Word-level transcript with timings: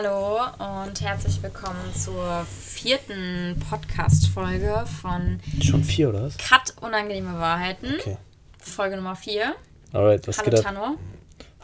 Hallo 0.00 0.38
und 0.84 1.00
herzlich 1.00 1.42
willkommen 1.42 1.92
zur 1.92 2.46
vierten 2.48 3.60
Podcast-Folge 3.68 4.84
von 5.00 5.40
Schon 5.60 5.82
vier, 5.82 6.10
oder 6.10 6.22
was? 6.22 6.36
Cut 6.38 6.72
Unangenehme 6.80 7.36
Wahrheiten. 7.36 7.94
Okay. 7.98 8.16
Folge 8.60 8.94
Nummer 8.94 9.16
vier. 9.16 9.56
Alright, 9.92 10.28
was 10.28 10.38
Hallo 10.38 10.50
geht 10.50 10.60
ab? 10.60 10.64
Tano, 10.66 10.98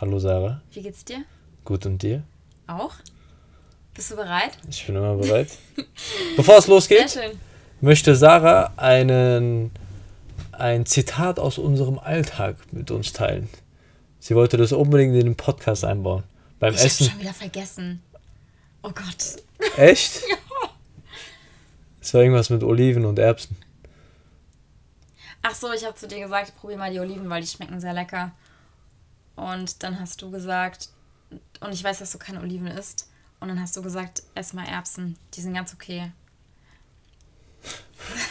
Hallo 0.00 0.18
Sarah. 0.18 0.60
wie 0.72 0.82
geht's 0.82 1.04
dir? 1.04 1.22
Gut 1.64 1.86
und 1.86 2.02
dir? 2.02 2.24
Auch? 2.66 2.94
Bist 3.94 4.10
du 4.10 4.16
bereit? 4.16 4.58
Ich 4.68 4.84
bin 4.84 4.96
immer 4.96 5.14
bereit. 5.14 5.50
Bevor 6.36 6.58
es 6.58 6.66
losgeht, 6.66 7.16
möchte 7.80 8.16
Sarah 8.16 8.72
einen, 8.76 9.70
ein 10.50 10.86
Zitat 10.86 11.38
aus 11.38 11.58
unserem 11.58 12.00
Alltag 12.00 12.56
mit 12.72 12.90
uns 12.90 13.12
teilen. 13.12 13.48
Sie 14.18 14.34
wollte 14.34 14.56
das 14.56 14.72
unbedingt 14.72 15.14
in 15.14 15.24
den 15.24 15.36
Podcast 15.36 15.84
einbauen. 15.84 16.24
Beim 16.58 16.74
Ich 16.74 16.84
Essen. 16.84 17.10
schon 17.10 17.20
wieder 17.20 17.32
vergessen. 17.34 18.02
Oh 18.84 18.92
Gott. 18.92 19.42
Echt? 19.76 20.22
Es 22.00 22.12
war 22.12 22.20
irgendwas 22.20 22.50
mit 22.50 22.62
Oliven 22.62 23.06
und 23.06 23.18
Erbsen. 23.18 23.56
Ach 25.40 25.54
so, 25.54 25.72
ich 25.72 25.86
habe 25.86 25.94
zu 25.94 26.06
dir 26.06 26.20
gesagt, 26.20 26.54
probier 26.54 26.76
mal 26.76 26.92
die 26.92 27.00
Oliven, 27.00 27.30
weil 27.30 27.40
die 27.40 27.46
schmecken 27.46 27.80
sehr 27.80 27.94
lecker. 27.94 28.32
Und 29.36 29.82
dann 29.82 29.98
hast 29.98 30.20
du 30.20 30.30
gesagt, 30.30 30.90
und 31.60 31.72
ich 31.72 31.82
weiß, 31.82 32.00
dass 32.00 32.12
du 32.12 32.18
keine 32.18 32.42
Oliven 32.42 32.66
isst. 32.66 33.08
Und 33.40 33.48
dann 33.48 33.58
hast 33.58 33.74
du 33.78 33.80
gesagt, 33.80 34.22
ess 34.34 34.52
mal 34.52 34.66
Erbsen. 34.66 35.16
Die 35.32 35.40
sind 35.40 35.54
ganz 35.54 35.72
okay. 35.72 36.12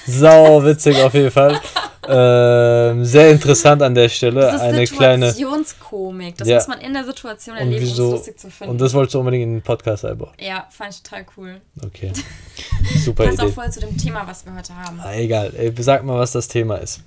Sau 0.06 0.64
witzig 0.64 1.02
auf 1.02 1.16
jeden 1.16 1.32
Fall. 1.32 1.60
Ähm, 2.10 3.06
sehr 3.06 3.32
interessant 3.32 3.82
an 3.82 3.96
der 3.96 4.10
Stelle. 4.10 4.42
Das 4.42 4.56
ist 4.56 4.62
eine 4.62 4.86
kleine. 4.86 5.32
Situationskomik. 5.32 6.38
Das 6.38 6.48
Ja. 6.48 6.56
muss 6.58 6.68
man 6.68 6.82
in 6.82 6.94
der 6.94 7.04
Situation 7.06 7.56
erleben, 7.56 7.84
um 7.86 7.92
es 7.92 7.98
lustig 7.98 8.40
zu 8.40 8.50
finden. 8.52 8.72
Und 8.72 8.82
das 8.82 8.94
wolltest 8.94 9.16
du 9.16 9.20
unbedingt 9.20 9.44
in 9.44 9.54
den 9.56 9.62
Podcast 9.62 10.06
einbauen. 10.06 10.34
ja, 10.40 10.68
fand 10.70 10.94
ich 10.94 11.02
total 11.04 11.26
cool. 11.38 11.62
Okay. 11.86 12.12
Super 13.04 13.26
Passt 13.26 13.40
auch 13.40 13.44
Idee. 13.46 13.54
voll 13.54 13.72
zu 13.72 13.80
dem 13.80 13.98
Thema, 13.98 14.28
was 14.28 14.46
wir 14.46 14.54
heute 14.56 14.76
haben. 14.76 15.00
Ah, 15.02 15.14
egal. 15.14 15.54
Ey, 15.56 15.74
sag 15.80 16.04
mal, 16.04 16.20
was 16.20 16.32
das 16.34 16.48
Thema 16.48 16.76
ist. 16.78 17.02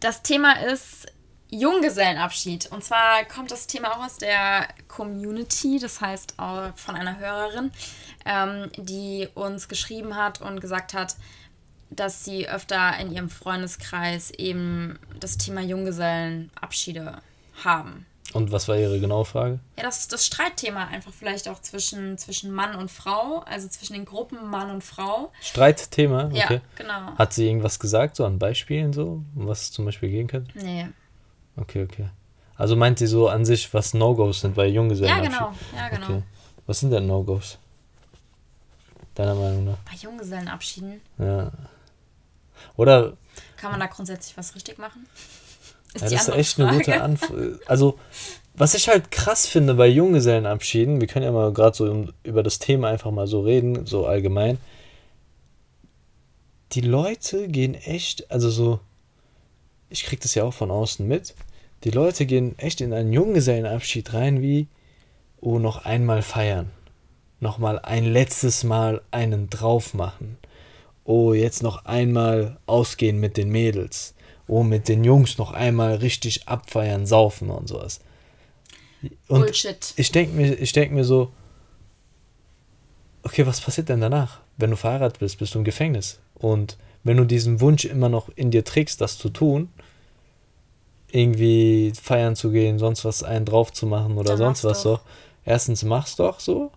Das 0.00 0.22
Thema 0.22 0.52
ist 0.64 1.06
Junggesellenabschied. 1.50 2.70
Und 2.72 2.82
zwar 2.84 3.24
kommt 3.24 3.50
das 3.50 3.66
Thema 3.66 3.92
auch 3.92 4.04
aus 4.06 4.16
der 4.18 4.66
Community, 4.88 5.78
das 5.80 6.00
heißt 6.00 6.34
auch 6.38 6.70
von 6.76 6.94
einer 6.96 7.18
Hörerin, 7.18 7.70
ähm, 8.24 8.70
die 8.78 9.28
uns 9.34 9.68
geschrieben 9.68 10.16
hat 10.16 10.40
und 10.40 10.60
gesagt 10.60 10.94
hat, 10.94 11.16
dass 11.90 12.24
sie 12.24 12.48
öfter 12.48 12.96
in 12.98 13.12
ihrem 13.12 13.28
Freundeskreis 13.28 14.30
eben 14.30 14.98
das 15.18 15.36
Thema 15.38 15.60
Junggesellenabschiede 15.60 17.18
haben. 17.64 18.06
Und 18.32 18.52
was 18.52 18.68
war 18.68 18.76
Ihre 18.76 19.00
genaue 19.00 19.24
Frage? 19.24 19.58
Ja, 19.76 19.82
das 19.82 19.98
ist 20.02 20.12
das 20.12 20.24
Streitthema 20.24 20.84
einfach 20.86 21.12
vielleicht 21.12 21.48
auch 21.48 21.60
zwischen, 21.62 22.16
zwischen 22.16 22.52
Mann 22.52 22.76
und 22.76 22.88
Frau, 22.88 23.40
also 23.40 23.66
zwischen 23.66 23.94
den 23.94 24.04
Gruppen 24.04 24.48
Mann 24.48 24.70
und 24.70 24.84
Frau. 24.84 25.32
Streitthema? 25.40 26.26
Okay. 26.26 26.36
Ja, 26.38 26.60
genau. 26.76 27.16
Hat 27.18 27.32
sie 27.32 27.48
irgendwas 27.48 27.80
gesagt, 27.80 28.14
so 28.14 28.24
an 28.24 28.38
Beispielen, 28.38 28.92
so, 28.92 29.24
um 29.34 29.48
was 29.48 29.62
es 29.62 29.72
zum 29.72 29.84
Beispiel 29.84 30.10
gehen 30.10 30.28
könnte? 30.28 30.56
Nee. 30.56 30.86
Okay, 31.56 31.82
okay. 31.82 32.08
Also 32.56 32.76
meint 32.76 33.00
sie 33.00 33.08
so 33.08 33.28
an 33.28 33.44
sich, 33.44 33.74
was 33.74 33.94
No-Gos 33.94 34.42
sind 34.42 34.54
bei 34.54 34.66
Ja, 34.66 34.74
Junggesellenabschied? 34.74 35.32
genau. 35.32 35.52
Ja, 35.76 35.88
genau. 35.88 36.06
Okay. 36.06 36.22
Was 36.66 36.78
sind 36.80 36.90
denn 36.90 37.08
No-Gos? 37.08 37.58
Deiner 39.16 39.34
Meinung 39.34 39.64
nach? 39.64 39.78
Bei 39.90 39.96
Junggesellenabschieden 39.96 41.00
Ja. 41.18 41.50
Oder, 42.76 43.16
kann 43.56 43.70
man 43.70 43.80
da 43.80 43.86
grundsätzlich 43.86 44.36
was 44.36 44.54
richtig 44.54 44.78
machen? 44.78 45.06
ja, 45.94 46.08
die 46.08 46.14
das 46.14 46.28
ist 46.28 46.34
echt 46.34 46.60
eine 46.60 46.72
gute 46.72 46.92
Frage. 46.92 47.02
Antwort. 47.02 47.60
Also, 47.66 47.98
was 48.54 48.74
ich 48.74 48.88
halt 48.88 49.10
krass 49.10 49.46
finde 49.46 49.74
bei 49.74 49.86
Junggesellenabschieden, 49.86 51.00
wir 51.00 51.08
können 51.08 51.24
ja 51.24 51.32
mal 51.32 51.52
gerade 51.52 51.76
so 51.76 52.08
über 52.22 52.42
das 52.42 52.58
Thema 52.58 52.88
einfach 52.88 53.10
mal 53.10 53.26
so 53.26 53.40
reden, 53.40 53.86
so 53.86 54.06
allgemein. 54.06 54.58
Die 56.72 56.82
Leute 56.82 57.48
gehen 57.48 57.74
echt, 57.74 58.30
also 58.30 58.50
so, 58.50 58.80
ich 59.88 60.04
krieg 60.04 60.20
das 60.20 60.34
ja 60.34 60.44
auch 60.44 60.54
von 60.54 60.70
außen 60.70 61.06
mit, 61.06 61.34
die 61.84 61.90
Leute 61.90 62.26
gehen 62.26 62.58
echt 62.58 62.80
in 62.80 62.92
einen 62.92 63.12
Junggesellenabschied 63.12 64.12
rein 64.12 64.42
wie, 64.42 64.68
oh, 65.40 65.58
noch 65.58 65.84
einmal 65.84 66.22
feiern. 66.22 66.70
Nochmal 67.40 67.78
ein 67.78 68.04
letztes 68.04 68.64
Mal 68.64 69.00
einen 69.10 69.48
drauf 69.48 69.94
machen. 69.94 70.36
Oh, 71.04 71.32
jetzt 71.32 71.62
noch 71.62 71.84
einmal 71.86 72.58
ausgehen 72.66 73.18
mit 73.18 73.36
den 73.36 73.50
Mädels. 73.50 74.14
Oh, 74.46 74.62
mit 74.62 74.88
den 74.88 75.04
Jungs 75.04 75.38
noch 75.38 75.52
einmal 75.52 75.96
richtig 75.96 76.48
abfeiern, 76.48 77.06
saufen 77.06 77.50
und 77.50 77.68
sowas. 77.68 78.00
Und 79.28 79.40
Bullshit. 79.40 79.94
ich 79.96 80.12
denke 80.12 80.36
mir, 80.36 80.54
ich 80.54 80.72
denk 80.72 80.92
mir 80.92 81.04
so, 81.04 81.32
okay, 83.22 83.46
was 83.46 83.60
passiert 83.60 83.88
denn 83.88 84.00
danach? 84.00 84.40
Wenn 84.56 84.70
du 84.70 84.76
verheiratet 84.76 85.20
bist, 85.20 85.38
bist 85.38 85.54
du 85.54 85.58
im 85.58 85.64
Gefängnis. 85.64 86.20
Und 86.34 86.76
wenn 87.02 87.16
du 87.16 87.24
diesen 87.24 87.60
Wunsch 87.60 87.84
immer 87.84 88.08
noch 88.08 88.28
in 88.36 88.50
dir 88.50 88.64
trägst, 88.64 89.00
das 89.00 89.16
zu 89.18 89.30
tun, 89.30 89.70
irgendwie 91.10 91.92
feiern 92.00 92.36
zu 92.36 92.50
gehen, 92.50 92.78
sonst 92.78 93.04
was 93.04 93.22
einen 93.22 93.44
drauf 93.44 93.72
zu 93.72 93.86
machen 93.86 94.16
oder 94.18 94.30
Dann 94.30 94.38
sonst 94.38 94.64
was 94.64 94.82
doch. 94.82 95.00
so. 95.00 95.04
Erstens 95.44 95.82
mach's 95.82 96.16
doch 96.16 96.40
so. 96.40 96.70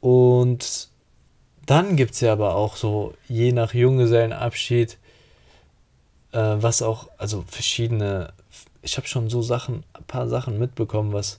Und 0.00 0.90
dann 1.66 1.96
gibt 1.96 2.14
es 2.14 2.20
ja 2.20 2.32
aber 2.32 2.54
auch 2.54 2.76
so, 2.76 3.14
je 3.28 3.52
nach 3.52 3.74
Junggesellenabschied, 3.74 4.98
äh, 6.32 6.38
was 6.38 6.82
auch, 6.82 7.08
also 7.18 7.44
verschiedene, 7.46 8.32
ich 8.82 8.96
habe 8.96 9.06
schon 9.06 9.30
so 9.30 9.42
Sachen, 9.42 9.84
ein 9.94 10.04
paar 10.04 10.28
Sachen 10.28 10.58
mitbekommen, 10.58 11.12
was, 11.12 11.38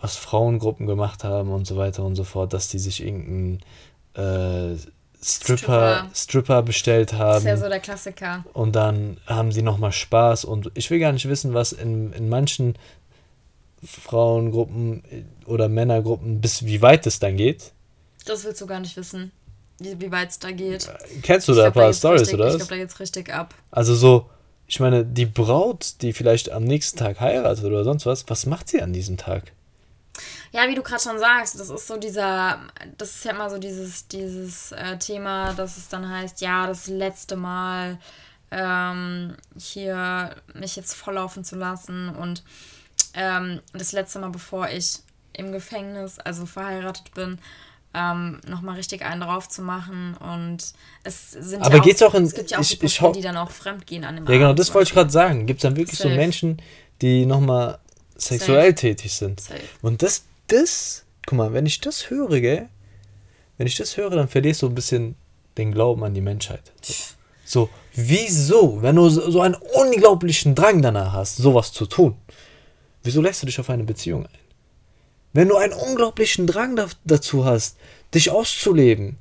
was 0.00 0.16
Frauengruppen 0.16 0.86
gemacht 0.86 1.24
haben 1.24 1.50
und 1.50 1.66
so 1.66 1.76
weiter 1.76 2.04
und 2.04 2.16
so 2.16 2.24
fort, 2.24 2.52
dass 2.52 2.68
die 2.68 2.78
sich 2.78 3.02
irgendeinen 3.02 3.60
äh, 4.14 4.76
Stripper, 5.22 5.56
Stripper. 5.56 6.10
Stripper 6.14 6.62
bestellt 6.62 7.12
Das 7.12 7.18
haben 7.18 7.38
ist 7.38 7.44
ja 7.44 7.56
so 7.56 7.68
der 7.68 7.80
Klassiker. 7.80 8.44
und 8.52 8.76
dann 8.76 9.16
haben 9.26 9.50
die 9.50 9.62
nochmal 9.62 9.92
Spaß 9.92 10.44
und 10.44 10.70
ich 10.74 10.90
will 10.90 10.98
gar 10.98 11.12
nicht 11.12 11.28
wissen, 11.28 11.54
was 11.54 11.72
in, 11.72 12.12
in 12.12 12.28
manchen 12.28 12.74
Frauengruppen 13.82 15.02
oder 15.46 15.68
Männergruppen, 15.68 16.40
bis 16.40 16.64
wie 16.66 16.82
weit 16.82 17.06
es 17.06 17.18
dann 17.18 17.36
geht. 17.36 17.72
Das 18.26 18.44
willst 18.44 18.60
du 18.60 18.66
gar 18.66 18.80
nicht 18.80 18.96
wissen, 18.96 19.32
wie, 19.78 19.98
wie 20.00 20.12
weit 20.12 20.30
es 20.30 20.38
da 20.38 20.50
geht. 20.50 20.90
Kennst 21.22 21.48
du 21.48 21.52
Ich 21.52 21.58
da 21.58 21.66
ein 21.66 21.72
paar 21.72 21.92
Stories, 21.92 22.32
oder? 22.34 22.48
Ich 22.48 22.56
glaube, 22.56 22.70
da 22.70 22.76
geht's 22.76 23.00
richtig 23.00 23.32
ab. 23.32 23.54
Also 23.70 23.94
so, 23.94 24.28
ich 24.66 24.80
meine, 24.80 25.04
die 25.04 25.26
Braut, 25.26 26.02
die 26.02 26.12
vielleicht 26.12 26.50
am 26.50 26.64
nächsten 26.64 26.98
Tag 26.98 27.20
heiratet 27.20 27.64
oder 27.64 27.84
sonst 27.84 28.04
was, 28.04 28.28
was 28.28 28.46
macht 28.46 28.68
sie 28.68 28.82
an 28.82 28.92
diesem 28.92 29.16
Tag? 29.16 29.52
Ja, 30.52 30.68
wie 30.68 30.74
du 30.74 30.82
gerade 30.82 31.02
schon 31.02 31.18
sagst, 31.18 31.60
das 31.60 31.70
ist 31.70 31.86
so 31.86 31.96
dieser, 31.96 32.60
das 32.96 33.16
ist 33.16 33.24
ja 33.24 33.32
immer 33.32 33.50
so 33.50 33.58
dieses, 33.58 34.08
dieses 34.08 34.72
äh, 34.72 34.98
Thema, 34.98 35.52
dass 35.52 35.76
es 35.76 35.88
dann 35.88 36.08
heißt, 36.08 36.40
ja, 36.40 36.66
das 36.66 36.86
letzte 36.86 37.36
Mal 37.36 37.98
ähm, 38.50 39.36
hier 39.58 40.34
mich 40.54 40.76
jetzt 40.76 40.94
volllaufen 40.94 41.44
zu 41.44 41.56
lassen 41.56 42.08
und 42.08 42.42
ähm, 43.14 43.60
das 43.72 43.92
letzte 43.92 44.18
Mal, 44.18 44.30
bevor 44.30 44.68
ich 44.68 45.00
im 45.32 45.52
Gefängnis, 45.52 46.18
also 46.18 46.46
verheiratet 46.46 47.12
bin, 47.14 47.38
ähm, 47.96 48.40
nochmal 48.46 48.76
richtig 48.76 49.02
einen 49.04 49.22
drauf 49.22 49.48
zu 49.48 49.62
machen 49.62 50.14
und 50.18 50.58
es 51.02 51.30
sind 51.32 51.62
Aber 51.62 51.76
ja 51.76 51.80
auch, 51.80 51.84
geht's 51.84 52.02
auch 52.02 52.14
in- 52.14 52.24
es 52.24 52.34
gibt 52.34 52.50
ja 52.50 52.58
auch 52.58 52.62
ich- 52.62 52.78
die 52.78 52.86
ich 52.86 52.98
die 53.14 53.20
dann 53.22 53.36
auch 53.38 53.50
fremd 53.50 53.86
gehen 53.86 54.04
an 54.04 54.16
dem 54.16 54.26
Ja, 54.26 54.32
genau, 54.34 54.44
Abend 54.46 54.58
das 54.58 54.66
zum 54.66 54.74
wollte 54.74 54.88
ich 54.88 54.94
gerade 54.94 55.10
sagen. 55.10 55.46
Gibt 55.46 55.58
es 55.58 55.62
dann 55.62 55.76
wirklich 55.76 55.98
so 55.98 56.04
Safe. 56.08 56.14
Menschen, 56.16 56.60
die 57.00 57.24
nochmal 57.26 57.78
sexuell 58.16 58.74
tätig 58.74 59.14
sind? 59.14 59.40
Safe. 59.40 59.60
Und 59.82 60.02
das, 60.02 60.24
das, 60.48 61.04
guck 61.26 61.38
mal, 61.38 61.52
wenn 61.54 61.64
ich 61.66 61.80
das 61.80 62.10
höre, 62.10 62.40
gell, 62.40 62.68
wenn 63.58 63.66
ich 63.66 63.76
das 63.76 63.96
höre, 63.96 64.10
dann 64.10 64.28
verlierst 64.28 64.60
du 64.62 64.66
ein 64.66 64.74
bisschen 64.74 65.16
den 65.56 65.72
Glauben 65.72 66.04
an 66.04 66.12
die 66.12 66.20
Menschheit. 66.20 66.72
So, 67.46 67.70
wieso, 67.94 68.82
wenn 68.82 68.96
du 68.96 69.08
so 69.08 69.30
so 69.30 69.40
einen 69.40 69.54
unglaublichen 69.54 70.54
Drang 70.54 70.82
danach 70.82 71.12
hast, 71.12 71.36
sowas 71.36 71.72
zu 71.72 71.86
tun, 71.86 72.14
wieso 73.04 73.22
lässt 73.22 73.42
du 73.42 73.46
dich 73.46 73.58
auf 73.58 73.70
eine 73.70 73.84
Beziehung 73.84 74.26
ein? 74.26 74.32
Wenn 75.36 75.48
du 75.48 75.56
einen 75.56 75.74
unglaublichen 75.74 76.46
Drang 76.46 76.76
da, 76.76 76.86
dazu 77.04 77.44
hast, 77.44 77.76
dich 78.14 78.30
auszuleben, 78.30 79.18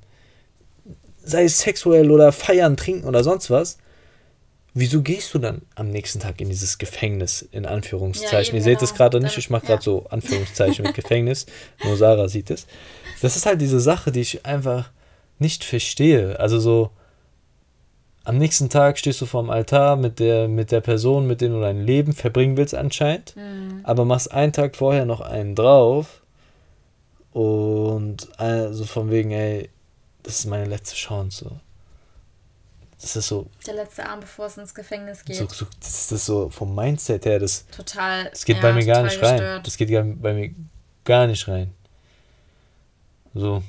sei 1.21 1.43
es 1.43 1.59
sexuell 1.59 2.09
oder 2.09 2.31
feiern, 2.31 2.77
trinken 2.77 3.05
oder 3.05 3.21
sonst 3.21 3.49
was, 3.49 3.79
wieso 4.73 5.01
gehst 5.01 5.33
du 5.33 5.39
dann 5.39 5.63
am 5.75 5.89
nächsten 5.89 6.21
Tag 6.21 6.39
in 6.39 6.47
dieses 6.47 6.77
Gefängnis, 6.77 7.41
in 7.51 7.65
Anführungszeichen? 7.65 8.55
eben, 8.55 8.59
Ihr 8.59 8.63
seht 8.63 8.81
es 8.81 8.91
genau. 8.91 8.97
gerade 8.97 9.19
nicht, 9.19 9.37
ich 9.37 9.49
mache 9.49 9.63
ja. 9.63 9.67
gerade 9.71 9.83
so 9.83 10.05
Anführungszeichen 10.05 10.85
mit 10.85 10.95
Gefängnis, 10.95 11.47
nur 11.83 11.97
Sarah 11.97 12.29
sieht 12.29 12.49
es. 12.49 12.65
Das 13.21 13.35
ist 13.35 13.45
halt 13.45 13.59
diese 13.59 13.81
Sache, 13.81 14.13
die 14.13 14.21
ich 14.21 14.45
einfach 14.45 14.91
nicht 15.37 15.65
verstehe. 15.65 16.39
Also 16.39 16.61
so, 16.61 16.91
am 18.25 18.37
nächsten 18.37 18.69
Tag 18.69 18.97
stehst 18.97 19.21
du 19.21 19.25
vorm 19.25 19.49
Altar 19.49 19.95
mit 19.95 20.19
der, 20.19 20.47
mit 20.47 20.71
der 20.71 20.81
Person, 20.81 21.27
mit 21.27 21.41
der 21.41 21.49
du 21.49 21.61
dein 21.61 21.81
Leben 21.85 22.13
verbringen 22.13 22.57
willst 22.57 22.75
anscheinend, 22.75 23.35
Mhm. 23.35 23.81
aber 23.83 24.03
machst 24.05 24.31
einen 24.31 24.51
Tag 24.53 24.75
vorher 24.75 25.05
noch 25.05 25.21
einen 25.21 25.55
drauf 25.55 26.21
und 27.31 28.27
also 28.39 28.85
von 28.85 29.09
wegen, 29.11 29.31
ey, 29.31 29.69
das 30.23 30.39
ist 30.39 30.45
meine 30.45 30.65
letzte 30.65 30.95
Chance. 30.95 31.45
So. 31.45 31.51
Das 33.01 33.15
ist 33.15 33.27
so, 33.27 33.47
Der 33.67 33.75
letzte 33.75 34.07
Abend, 34.07 34.21
bevor 34.21 34.45
es 34.47 34.57
ins 34.57 34.73
Gefängnis 34.73 35.23
geht. 35.23 35.35
so, 35.35 35.47
so 35.47 35.65
das 35.79 36.11
ist 36.11 36.25
so 36.25 36.49
vom 36.49 36.73
Mindset 36.73 37.25
her, 37.25 37.39
das, 37.39 37.65
total. 37.67 38.25
das 38.31 38.45
geht 38.45 38.55
ja, 38.55 38.61
bei 38.61 38.73
mir 38.73 38.85
gar 38.85 39.03
nicht 39.03 39.21
rein. 39.21 39.37
gestört. 39.37 39.67
Das 39.67 39.77
geht 39.77 39.89
bei 40.21 40.33
mir 40.33 40.51
gar 41.03 41.27
nicht 41.27 41.47
rein. 41.47 41.71
So. 43.33 43.61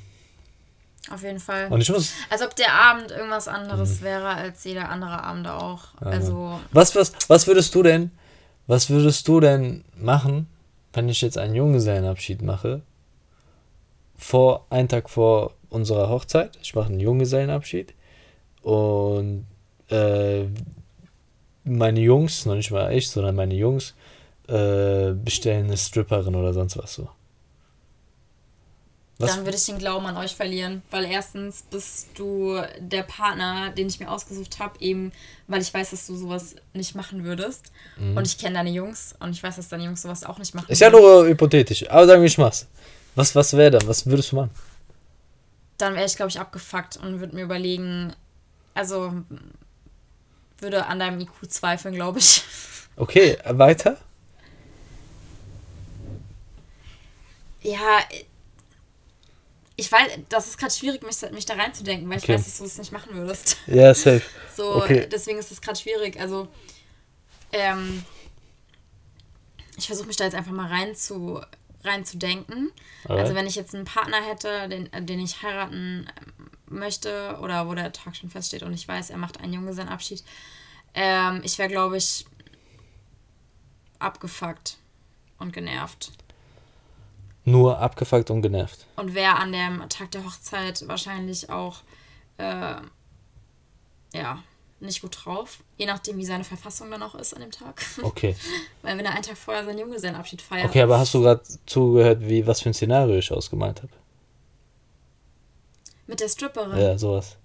Auf 1.12 1.22
jeden 1.22 1.38
Fall. 1.38 1.68
Und 1.68 1.80
ich 1.80 1.90
muss. 1.90 2.12
Als 2.30 2.42
ob 2.42 2.54
der 2.56 2.72
Abend 2.72 3.10
irgendwas 3.10 3.48
anderes 3.48 4.02
wäre 4.02 4.28
als 4.28 4.64
jeder 4.64 4.88
andere 4.88 5.22
Abend 5.22 5.46
auch. 5.48 5.94
Ja. 6.00 6.08
Also, 6.08 6.60
Was, 6.72 6.94
was, 6.96 7.12
was 7.28 7.46
würdest 7.46 7.74
du 7.74 7.82
denn, 7.82 8.10
was 8.66 8.90
würdest 8.90 9.28
du 9.28 9.40
denn 9.40 9.84
machen, 9.96 10.48
wenn 10.92 11.08
ich 11.08 11.20
jetzt 11.20 11.38
einen 11.38 11.54
Junggesellenabschied 11.54 12.42
mache? 12.42 12.82
Vor, 14.16 14.66
einen 14.70 14.88
Tag 14.88 15.10
vor 15.10 15.54
unserer 15.68 16.08
Hochzeit. 16.08 16.58
Ich 16.62 16.74
mache 16.74 16.88
einen 16.88 17.00
Junggesellenabschied. 17.00 17.94
Und 18.62 19.46
äh, 19.90 20.44
meine 21.64 22.00
Jungs, 22.00 22.46
noch 22.46 22.54
nicht 22.54 22.70
mal 22.70 22.92
ich, 22.92 23.08
sondern 23.08 23.36
meine 23.36 23.54
Jungs, 23.54 23.94
äh, 24.48 25.12
bestellen 25.12 25.66
eine 25.66 25.76
Stripperin 25.76 26.34
oder 26.34 26.52
sonst 26.52 26.76
was 26.78 26.94
so. 26.94 27.08
Was? 29.18 29.34
dann 29.34 29.46
würde 29.46 29.56
ich 29.56 29.64
den 29.64 29.78
Glauben 29.78 30.04
an 30.06 30.16
euch 30.18 30.36
verlieren. 30.36 30.82
Weil 30.90 31.06
erstens 31.06 31.62
bist 31.70 32.08
du 32.16 32.60
der 32.78 33.02
Partner, 33.02 33.70
den 33.70 33.86
ich 33.86 33.98
mir 33.98 34.10
ausgesucht 34.10 34.58
habe, 34.58 34.78
eben 34.80 35.10
weil 35.48 35.62
ich 35.62 35.72
weiß, 35.72 35.90
dass 35.90 36.06
du 36.06 36.16
sowas 36.16 36.56
nicht 36.74 36.94
machen 36.94 37.24
würdest. 37.24 37.72
Und 37.98 38.26
ich 38.26 38.36
kenne 38.36 38.56
deine 38.56 38.70
Jungs 38.70 39.14
und 39.20 39.30
ich 39.30 39.42
weiß, 39.42 39.56
dass 39.56 39.68
deine 39.68 39.84
Jungs 39.84 40.02
sowas 40.02 40.22
auch 40.24 40.38
nicht 40.38 40.54
machen. 40.54 40.66
Mhm. 40.66 40.72
Ist 40.72 40.80
ja 40.80 40.90
nur 40.90 41.26
hypothetisch. 41.26 41.88
Aber 41.88 42.06
sagen 42.06 42.20
wir, 42.20 42.26
ich 42.26 42.36
mach's. 42.36 42.66
Was, 43.14 43.34
was 43.34 43.56
wäre 43.56 43.70
dann? 43.70 43.88
Was 43.88 44.04
würdest 44.04 44.32
du 44.32 44.36
machen? 44.36 44.50
Dann 45.78 45.94
wäre 45.94 46.04
ich, 46.04 46.16
glaube 46.16 46.28
ich, 46.28 46.38
abgefuckt 46.38 46.98
und 46.98 47.20
würde 47.20 47.34
mir 47.34 47.42
überlegen, 47.42 48.12
also 48.74 49.14
würde 50.58 50.86
an 50.86 50.98
deinem 50.98 51.20
IQ 51.20 51.30
zweifeln, 51.48 51.94
glaube 51.94 52.18
ich. 52.18 52.42
Okay, 52.98 53.36
weiter? 53.44 53.98
Ja, 57.60 57.98
ich 59.76 59.90
weiß, 59.92 60.18
das 60.28 60.46
ist 60.48 60.58
gerade 60.58 60.72
schwierig, 60.72 61.02
mich, 61.02 61.20
mich 61.32 61.44
da 61.46 61.54
reinzudenken, 61.54 62.08
weil 62.08 62.18
ich 62.18 62.24
Okay. 62.24 62.34
weiß, 62.34 62.44
dass 62.44 62.58
du 62.58 62.64
es 62.64 62.78
nicht 62.78 62.92
machen 62.92 63.14
würdest. 63.14 63.56
Ja, 63.66 63.94
safe. 63.94 64.22
So, 64.56 64.76
Okay. 64.76 65.06
deswegen 65.12 65.38
ist 65.38 65.52
es 65.52 65.60
gerade 65.60 65.78
schwierig. 65.78 66.18
Also, 66.18 66.48
ähm, 67.52 68.02
ich 69.76 69.86
versuche 69.86 70.06
mich 70.06 70.16
da 70.16 70.24
jetzt 70.24 70.34
einfach 70.34 70.52
mal 70.52 70.68
rein 70.68 70.94
zu, 70.94 71.42
reinzudenken. 71.84 72.72
Alright. 73.04 73.24
Also, 73.24 73.34
wenn 73.34 73.46
ich 73.46 73.54
jetzt 73.54 73.74
einen 73.74 73.84
Partner 73.84 74.22
hätte, 74.22 74.68
den, 74.70 74.90
äh, 74.94 75.02
den 75.02 75.20
ich 75.20 75.42
heiraten 75.42 76.08
ähm, 76.08 76.48
möchte 76.78 77.38
oder 77.42 77.68
wo 77.68 77.74
der 77.74 77.92
Tag 77.92 78.16
schon 78.16 78.30
feststeht 78.30 78.62
und 78.62 78.72
ich 78.72 78.88
weiß, 78.88 79.10
er 79.10 79.18
macht 79.18 79.40
einen 79.40 79.52
Junggesellenabschied, 79.52 80.24
ähm, 80.94 81.42
ich 81.44 81.58
wäre, 81.58 81.68
glaube 81.68 81.98
ich, 81.98 82.24
abgefuckt 83.98 84.78
und 85.38 85.52
genervt. 85.52 86.12
Nur 87.46 87.78
abgefuckt 87.78 88.30
und 88.30 88.42
genervt. 88.42 88.86
Und 88.96 89.14
wäre 89.14 89.36
an 89.36 89.52
dem 89.52 89.88
Tag 89.88 90.10
der 90.10 90.24
Hochzeit 90.24 90.86
wahrscheinlich 90.88 91.48
auch, 91.48 91.78
äh, 92.38 92.74
ja, 94.12 94.42
nicht 94.80 95.00
gut 95.00 95.24
drauf. 95.24 95.60
Je 95.78 95.86
nachdem, 95.86 96.16
wie 96.18 96.24
seine 96.24 96.42
Verfassung 96.42 96.90
dann 96.90 97.02
auch 97.04 97.14
ist 97.14 97.34
an 97.34 97.40
dem 97.40 97.52
Tag. 97.52 97.82
Okay. 98.02 98.34
Weil 98.82 98.98
wenn 98.98 99.04
er 99.04 99.12
einen 99.12 99.22
Tag 99.22 99.38
vorher 99.38 99.64
seinen 99.64 99.78
Junggesellenabschied 99.78 100.42
feiert. 100.42 100.68
Okay, 100.68 100.82
aber 100.82 100.98
hast 100.98 101.14
du 101.14 101.22
gerade 101.22 101.42
zugehört, 101.66 102.20
wie 102.20 102.44
was 102.46 102.60
für 102.60 102.70
ein 102.70 102.74
Szenario 102.74 103.16
ich 103.16 103.30
ausgemalt 103.30 103.80
habe? 103.80 103.92
Mit 106.08 106.18
der 106.18 106.28
Stripperin. 106.28 106.78
Ja, 106.78 106.98
sowas. 106.98 107.36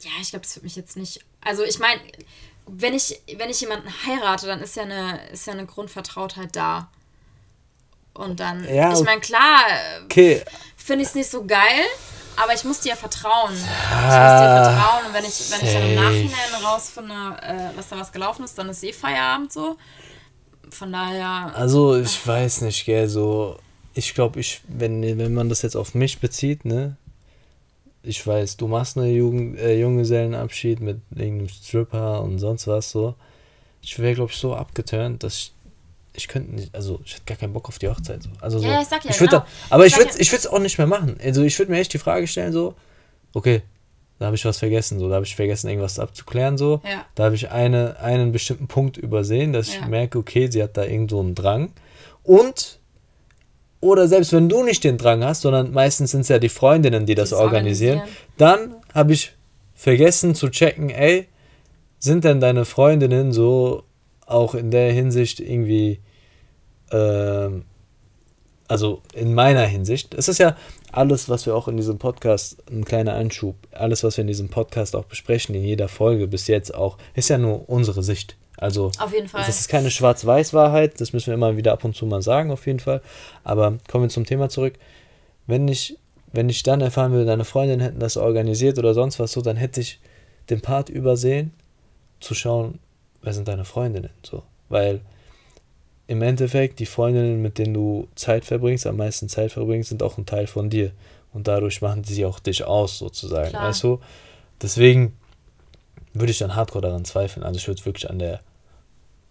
Ja, 0.00 0.10
ich 0.22 0.30
glaube, 0.30 0.44
das 0.44 0.56
wird 0.56 0.64
mich 0.64 0.76
jetzt 0.76 0.96
nicht. 0.96 1.20
Also 1.42 1.64
ich 1.64 1.78
meine, 1.78 2.00
wenn 2.66 2.94
ich, 2.94 3.20
wenn 3.36 3.50
ich 3.50 3.60
jemanden 3.60 3.88
heirate, 4.06 4.46
dann 4.46 4.60
ist 4.60 4.74
ja 4.76 4.84
eine, 4.84 5.28
ist 5.28 5.46
ja 5.46 5.52
eine 5.52 5.66
Grundvertrautheit 5.66 6.56
da. 6.56 6.90
Und 8.14 8.40
dann, 8.40 8.64
Ja, 8.72 8.92
ich 8.92 9.02
meine, 9.04 9.20
klar, 9.20 9.60
Okay, 10.04 10.42
finde 10.76 11.02
ich 11.02 11.08
es 11.08 11.14
nicht 11.14 11.30
so 11.30 11.44
geil, 11.44 11.84
aber 12.36 12.54
ich 12.54 12.64
muss 12.64 12.80
dir 12.80 12.90
ja 12.90 12.96
vertrauen. 12.96 13.52
Ich 13.52 13.60
muss 13.60 13.68
dir 13.68 13.68
Ah, 14.20 14.72
vertrauen 14.74 15.06
und 15.06 15.14
wenn 15.14 15.24
ich, 15.24 15.50
wenn 15.50 15.66
ich 15.66 15.72
dann 15.72 15.88
im. 15.88 15.94
Nachhinein 15.94 16.64
rausfinde, 16.64 17.14
äh, 17.42 17.76
dass 17.76 17.88
da 17.88 17.98
was 17.98 18.12
gelaufen 18.12 18.44
ist, 18.44 18.56
dann 18.58 18.68
ist 18.68 18.82
eh 18.84 18.92
Feierabend 18.92 19.52
so. 19.52 19.76
Von 20.70 20.92
daher, 20.92 21.52
also 21.54 21.96
ich 21.96 22.26
weiß 22.26 22.62
nicht, 22.62 22.84
gell, 22.86 23.08
so. 23.08 23.58
Ich 23.94 24.14
glaube, 24.14 24.40
ich, 24.40 24.62
wenn, 24.68 25.02
wenn 25.18 25.34
man 25.34 25.50
das 25.50 25.60
jetzt 25.62 25.76
auf 25.76 25.94
mich 25.94 26.18
bezieht, 26.18 26.64
ne? 26.64 26.96
Ich 28.02 28.26
weiß, 28.26 28.56
du 28.56 28.66
machst 28.66 28.96
eine 28.96 29.08
Jugend, 29.08 29.58
äh, 29.58 29.78
Junggesellenabschied 29.78 30.80
mit 30.80 31.00
irgendeinem 31.14 31.48
Stripper 31.48 32.22
und 32.22 32.38
sonst 32.38 32.66
was 32.66 32.90
so. 32.90 33.14
Ich 33.82 33.98
wäre, 33.98 34.14
glaube 34.14 34.32
ich, 34.32 34.38
so 34.38 34.56
abgeturnt, 34.56 35.22
dass 35.22 35.34
ich, 35.34 35.52
ich 36.14 36.28
könnte 36.28 36.54
nicht, 36.54 36.74
also 36.74 37.00
ich 37.04 37.14
hätte 37.14 37.24
gar 37.26 37.36
keinen 37.36 37.52
Bock 37.52 37.68
auf 37.68 37.78
die 37.78 37.88
Hochzeit. 37.88 38.22
So. 38.22 38.28
Also 38.40 38.58
so, 38.58 38.66
Ja, 38.66 38.74
ja, 38.74 38.82
ich 38.82 38.88
sag 38.88 39.04
ja, 39.04 39.10
ich 39.10 39.18
genau. 39.18 39.30
dann, 39.30 39.42
aber 39.70 39.86
Ich 39.86 39.92
ich 39.94 39.98
würde 39.98 40.12
ja- 40.18 40.36
es 40.36 40.46
auch 40.46 40.58
nicht 40.58 40.78
mehr 40.78 40.86
machen. 40.86 41.16
Also 41.22 41.42
ich 41.42 41.58
würde 41.58 41.72
mir 41.72 41.78
echt 41.78 41.92
die 41.94 41.98
Frage 41.98 42.26
stellen, 42.26 42.52
so, 42.52 42.74
okay, 43.32 43.62
da 44.18 44.26
habe 44.26 44.36
ich 44.36 44.44
was 44.44 44.58
vergessen, 44.58 44.98
so, 45.00 45.08
da 45.08 45.16
habe 45.16 45.24
ich 45.26 45.34
vergessen, 45.34 45.68
irgendwas 45.68 45.98
abzuklären, 45.98 46.56
so. 46.58 46.80
Ja. 46.84 47.06
Da 47.14 47.24
habe 47.24 47.34
ich 47.34 47.50
eine, 47.50 47.98
einen 48.00 48.30
bestimmten 48.30 48.68
Punkt 48.68 48.96
übersehen, 48.96 49.52
dass 49.52 49.68
ich 49.68 49.76
Ja. 49.80 49.86
merke, 49.88 50.18
okay, 50.18 50.48
sie 50.50 50.62
hat 50.62 50.76
da 50.76 50.84
irgend 50.84 51.10
so 51.10 51.18
einen 51.20 51.34
Drang. 51.34 51.72
Und, 52.22 52.78
oder 53.80 54.06
selbst 54.06 54.32
wenn 54.32 54.48
du 54.48 54.62
nicht 54.62 54.84
den 54.84 54.96
Drang 54.98 55.24
hast, 55.24 55.40
sondern 55.40 55.72
meistens 55.72 56.12
sind 56.12 56.20
es 56.20 56.28
ja 56.28 56.38
die 56.38 56.48
Freundinnen, 56.50 57.04
die 57.06 57.14
das 57.16 57.30
das 57.30 57.38
organisieren, 57.40 57.98
organisieren. 58.00 58.26
dann 58.36 58.74
habe 58.94 59.12
ich 59.12 59.32
vergessen 59.74 60.34
zu 60.36 60.50
checken, 60.50 60.90
ey, 60.90 61.26
sind 61.98 62.22
denn 62.24 62.38
deine 62.40 62.64
Freundinnen 62.64 63.32
so 63.32 63.82
auch 64.26 64.54
in 64.54 64.70
der 64.70 64.92
Hinsicht 64.92 65.40
irgendwie, 65.40 66.00
ähm, 66.90 67.64
also 68.68 69.02
in 69.14 69.34
meiner 69.34 69.66
Hinsicht, 69.66 70.14
es 70.14 70.28
ist 70.28 70.38
ja 70.38 70.56
alles, 70.92 71.28
was 71.28 71.46
wir 71.46 71.54
auch 71.54 71.68
in 71.68 71.76
diesem 71.76 71.98
Podcast, 71.98 72.58
ein 72.70 72.84
kleiner 72.84 73.14
Anschub, 73.14 73.56
alles, 73.72 74.04
was 74.04 74.16
wir 74.16 74.22
in 74.22 74.28
diesem 74.28 74.48
Podcast 74.48 74.94
auch 74.94 75.04
besprechen, 75.04 75.54
in 75.54 75.64
jeder 75.64 75.88
Folge 75.88 76.26
bis 76.26 76.46
jetzt 76.46 76.74
auch, 76.74 76.98
ist 77.14 77.30
ja 77.30 77.38
nur 77.38 77.68
unsere 77.68 78.02
Sicht. 78.02 78.36
Also 78.58 78.92
Auf 78.98 79.12
jeden 79.12 79.28
Fall. 79.28 79.44
das 79.44 79.60
ist 79.60 79.68
keine 79.68 79.90
Schwarz-Weiß-Wahrheit, 79.90 81.00
das 81.00 81.12
müssen 81.12 81.28
wir 81.28 81.34
immer 81.34 81.56
wieder 81.56 81.72
ab 81.72 81.84
und 81.84 81.96
zu 81.96 82.06
mal 82.06 82.22
sagen, 82.22 82.50
auf 82.50 82.66
jeden 82.66 82.78
Fall. 82.78 83.00
Aber 83.42 83.78
kommen 83.90 84.04
wir 84.04 84.08
zum 84.08 84.26
Thema 84.26 84.48
zurück. 84.50 84.74
Wenn 85.46 85.66
ich, 85.66 85.98
wenn 86.32 86.48
ich 86.48 86.62
dann 86.62 86.80
erfahren 86.80 87.12
würde, 87.12 87.24
deine 87.24 87.44
Freundin 87.44 87.80
hätten 87.80 87.98
das 87.98 88.16
organisiert 88.16 88.78
oder 88.78 88.94
sonst 88.94 89.18
was 89.18 89.32
so, 89.32 89.40
dann 89.40 89.56
hätte 89.56 89.80
ich 89.80 89.98
den 90.50 90.60
Part 90.60 90.90
übersehen, 90.90 91.52
zu 92.20 92.34
schauen, 92.34 92.78
wer 93.22 93.32
sind 93.32 93.48
deine 93.48 93.64
Freundinnen, 93.64 94.10
so. 94.22 94.42
Weil 94.68 95.00
im 96.06 96.22
Endeffekt 96.22 96.78
die 96.78 96.86
Freundinnen, 96.86 97.40
mit 97.40 97.58
denen 97.58 97.74
du 97.74 98.08
Zeit 98.14 98.44
verbringst, 98.44 98.86
am 98.86 98.96
meisten 98.96 99.28
Zeit 99.28 99.52
verbringst, 99.52 99.88
sind 99.88 100.02
auch 100.02 100.18
ein 100.18 100.26
Teil 100.26 100.46
von 100.46 100.68
dir. 100.68 100.92
Und 101.32 101.48
dadurch 101.48 101.80
machen 101.80 102.04
sie 102.04 102.24
auch 102.26 102.40
dich 102.40 102.64
aus, 102.64 102.98
sozusagen. 102.98 103.50
Klar. 103.50 103.68
Weißt 103.68 103.82
du? 103.84 104.00
Deswegen 104.60 105.16
würde 106.12 106.30
ich 106.30 106.38
dann 106.38 106.54
hardcore 106.54 106.82
daran 106.82 107.04
zweifeln. 107.04 107.44
Also 107.44 107.58
ich 107.58 107.68
würde 107.68 107.84
wirklich 107.86 108.10
an 108.10 108.18
der 108.18 108.40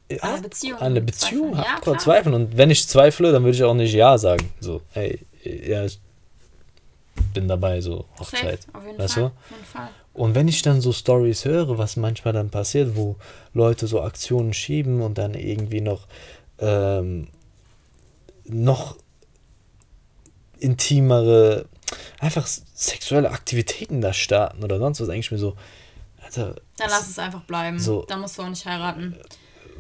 der 0.09 0.41
Beziehung 0.41 0.79
an 0.79 0.93
der 0.93 1.01
Beziehung 1.01 1.53
zweifeln. 1.53 1.63
Ja, 1.63 1.71
hardcore 1.73 1.97
klar. 1.97 2.03
zweifeln. 2.03 2.35
Und 2.35 2.57
wenn 2.57 2.69
ich 2.71 2.87
zweifle, 2.87 3.31
dann 3.31 3.43
würde 3.43 3.55
ich 3.55 3.63
auch 3.63 3.73
nicht 3.73 3.93
Ja 3.93 4.17
sagen. 4.17 4.51
So, 4.59 4.81
hey, 4.91 5.19
ja, 5.43 5.85
ich 5.85 5.99
bin 7.33 7.47
dabei, 7.47 7.81
so 7.81 8.05
Hochzeit. 8.19 8.63
Safe, 8.63 8.77
auf 8.77 8.85
jeden 8.85 8.97
weißt 8.99 9.13
Fall. 9.15 9.23
du? 9.23 9.27
Auf 9.27 9.51
jeden 9.51 9.65
Fall. 9.65 9.89
Und 10.13 10.35
wenn 10.35 10.47
ich 10.47 10.61
dann 10.61 10.81
so 10.81 10.91
Stories 10.91 11.45
höre, 11.45 11.77
was 11.77 11.95
manchmal 11.95 12.33
dann 12.33 12.49
passiert, 12.49 12.95
wo 12.95 13.15
Leute 13.53 13.87
so 13.87 14.01
Aktionen 14.01 14.53
schieben 14.53 15.01
und 15.01 15.17
dann 15.17 15.33
irgendwie 15.35 15.81
noch 15.81 16.07
ähm, 16.59 17.27
noch 18.45 18.97
intimere, 20.59 21.65
einfach 22.19 22.45
sexuelle 22.47 23.31
Aktivitäten 23.31 24.01
da 24.01 24.13
starten 24.13 24.63
oder 24.63 24.77
sonst 24.79 24.99
was, 24.99 25.07
denke 25.07 25.21
ich 25.21 25.31
mir 25.31 25.37
so, 25.37 25.55
Alter, 26.23 26.55
Dann 26.77 26.89
lass 26.89 27.09
es 27.09 27.17
einfach 27.19 27.41
bleiben. 27.41 27.79
So. 27.79 28.03
Dann 28.07 28.21
musst 28.21 28.37
du 28.37 28.43
auch 28.43 28.49
nicht 28.49 28.65
heiraten. 28.65 29.17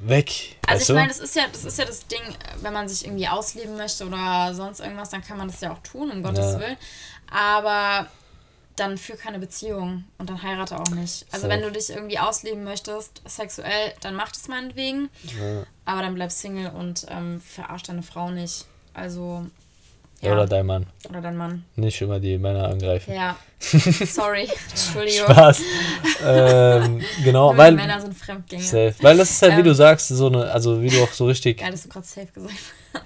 weg. 0.03 0.57
Also 0.65 0.81
ich 0.81 0.87
du? 0.87 0.93
meine, 0.93 1.09
das 1.09 1.19
ist 1.19 1.35
ja, 1.35 1.43
das 1.51 1.63
ist 1.65 1.77
ja 1.77 1.85
das 1.85 2.07
Ding, 2.07 2.21
wenn 2.61 2.73
man 2.73 2.89
sich 2.89 3.05
irgendwie 3.05 3.27
ausleben 3.27 3.77
möchte 3.77 4.05
oder 4.07 4.53
sonst 4.55 4.79
irgendwas, 4.79 5.09
dann 5.11 5.21
kann 5.23 5.37
man 5.37 5.47
das 5.47 5.61
ja 5.61 5.71
auch 5.71 5.79
tun, 5.79 6.09
um 6.11 6.23
Gottes 6.23 6.53
Ja. 6.53 6.59
Willen. 6.59 6.77
Aber 7.31 8.07
dann 8.75 8.97
führ 8.97 9.15
keine 9.15 9.39
Beziehung 9.39 10.05
und 10.17 10.29
dann 10.29 10.41
heirate 10.41 10.79
auch 10.79 10.89
nicht. 10.89 11.25
Also 11.31 11.47
Safe. 11.47 11.49
wenn 11.49 11.61
du 11.61 11.71
dich 11.71 11.89
irgendwie 11.89 12.19
ausleben 12.19 12.63
möchtest, 12.63 13.21
sexuell, 13.25 13.93
dann 14.01 14.15
mach 14.15 14.31
das 14.31 14.47
meinetwegen. 14.47 15.09
Ja. 15.23 15.63
Aber 15.85 16.01
dann 16.01 16.15
bleib 16.15 16.31
Single 16.31 16.71
und 16.71 17.05
ähm, 17.09 17.41
verarsch 17.41 17.83
deine 17.83 18.03
Frau 18.03 18.29
nicht. 18.31 18.65
Also. 18.93 19.45
Ja. 20.21 20.33
Oder 20.33 20.45
dein 20.45 20.65
Mann. 20.67 20.85
Oder 21.09 21.21
dein 21.21 21.35
Mann. 21.35 21.65
Nicht 21.75 21.99
immer 22.01 22.19
die 22.19 22.37
Männer 22.37 22.67
angreifen. 22.69 23.13
Ja. 23.13 23.35
Sorry. 23.59 24.47
Entschuldigung. 24.69 25.25
Spaß. 25.31 25.61
ähm, 26.23 27.01
genau, 27.23 27.55
weil. 27.57 27.73
Männer 27.73 27.99
sind 27.99 28.15
Fremdgänger. 28.15 28.63
Safe. 28.63 28.95
Weil 29.01 29.17
das 29.17 29.31
ist 29.31 29.41
halt, 29.41 29.53
wie 29.53 29.59
Ähm, 29.59 29.65
du 29.65 29.73
sagst, 29.75 30.09
so 30.09 30.27
eine, 30.27 30.51
also 30.51 30.81
wie 30.81 30.89
du 30.89 31.03
auch 31.03 31.11
so 31.11 31.25
richtig. 31.25 31.59
Geil, 31.59 31.71
dass 31.71 31.83
du 31.83 31.89
gerade 31.89 32.05
safe 32.05 32.27
gesagt 32.27 32.53
hast. 32.93 33.01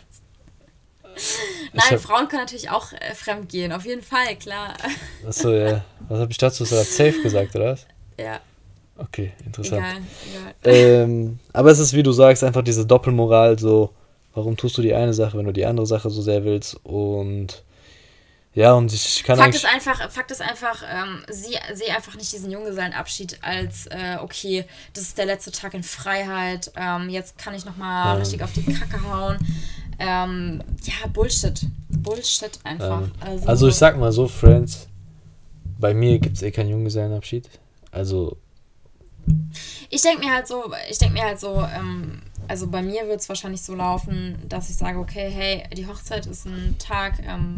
Nein, 1.75 1.91
hab- 1.91 2.01
Frauen 2.01 2.27
können 2.27 2.41
natürlich 2.41 2.69
auch 2.69 2.93
äh, 2.93 3.13
fremd 3.13 3.49
gehen, 3.49 3.71
auf 3.71 3.85
jeden 3.85 4.01
Fall, 4.01 4.35
klar. 4.37 4.75
Achso, 5.27 5.51
ja. 5.51 5.83
Was 6.07 6.19
habe 6.19 6.31
ich 6.31 6.37
dazu 6.37 6.65
so 6.65 6.75
safe 6.75 7.21
gesagt, 7.21 7.55
oder 7.55 7.73
was? 7.73 7.85
ja, 8.19 8.39
Okay, 8.97 9.33
interessant. 9.45 9.83
egal, 9.83 10.01
egal. 10.63 10.73
Ähm, 11.03 11.39
aber 11.51 11.71
es 11.71 11.79
ist, 11.79 11.93
wie 11.93 12.03
du 12.03 12.13
sagst, 12.13 12.43
einfach 12.43 12.63
diese 12.63 12.85
Doppelmoral, 12.85 13.59
so 13.59 13.93
warum 14.33 14.55
tust 14.55 14.77
du 14.77 14.81
die 14.81 14.93
eine 14.93 15.13
Sache, 15.13 15.37
wenn 15.37 15.45
du 15.45 15.51
die 15.53 15.65
andere 15.65 15.85
Sache 15.85 16.09
so 16.09 16.21
sehr 16.21 16.43
willst? 16.45 16.77
Und 16.83 17.63
ja, 18.53 18.71
und 18.71 18.93
ich 18.93 19.23
kann 19.25 19.37
Fakt 19.37 19.53
ist 19.53 19.65
einfach, 19.65 20.09
Fakt 20.09 20.31
ist 20.31 20.41
einfach, 20.41 20.81
ähm, 20.89 21.25
sie 21.29 21.57
sehe 21.73 21.93
einfach 21.93 22.15
nicht 22.15 22.31
diesen 22.31 22.49
Junggesellenabschied 22.51 23.39
als, 23.41 23.87
äh, 23.87 24.17
okay, 24.21 24.63
das 24.93 25.03
ist 25.03 25.17
der 25.17 25.25
letzte 25.25 25.51
Tag 25.51 25.73
in 25.73 25.83
Freiheit, 25.83 26.71
ähm, 26.77 27.09
jetzt 27.09 27.37
kann 27.37 27.53
ich 27.53 27.65
nochmal 27.65 28.13
ähm. 28.15 28.21
richtig 28.21 28.43
auf 28.43 28.53
die 28.53 28.63
Kacke 28.63 29.03
hauen. 29.03 29.37
Ähm, 29.99 30.61
ja, 30.83 31.07
Bullshit. 31.11 31.65
Bullshit 31.89 32.59
einfach. 32.63 33.03
Ähm, 33.03 33.11
also, 33.19 33.47
also, 33.47 33.67
ich 33.67 33.75
sag 33.75 33.97
mal 33.97 34.11
so, 34.11 34.27
Friends, 34.27 34.87
bei 35.79 35.93
mir 35.93 36.19
gibt 36.19 36.37
es 36.37 36.43
eh 36.43 36.51
keinen 36.51 36.69
Junggesellenabschied. 36.69 37.49
Also. 37.91 38.37
Ich 39.89 40.01
denke 40.01 40.25
mir 40.25 40.33
halt 40.33 40.47
so, 40.47 40.71
ich 40.89 40.97
denke 40.97 41.15
mir 41.15 41.23
halt 41.23 41.39
so, 41.39 41.61
ähm, 41.61 42.21
also 42.47 42.67
bei 42.67 42.81
mir 42.81 43.07
wird 43.07 43.21
es 43.21 43.29
wahrscheinlich 43.29 43.61
so 43.61 43.73
laufen, 43.73 44.37
dass 44.47 44.69
ich 44.69 44.75
sage, 44.75 44.99
okay, 44.99 45.29
hey, 45.29 45.63
die 45.75 45.87
Hochzeit 45.87 46.25
ist 46.27 46.45
ein 46.45 46.75
Tag 46.77 47.19
ähm, 47.25 47.57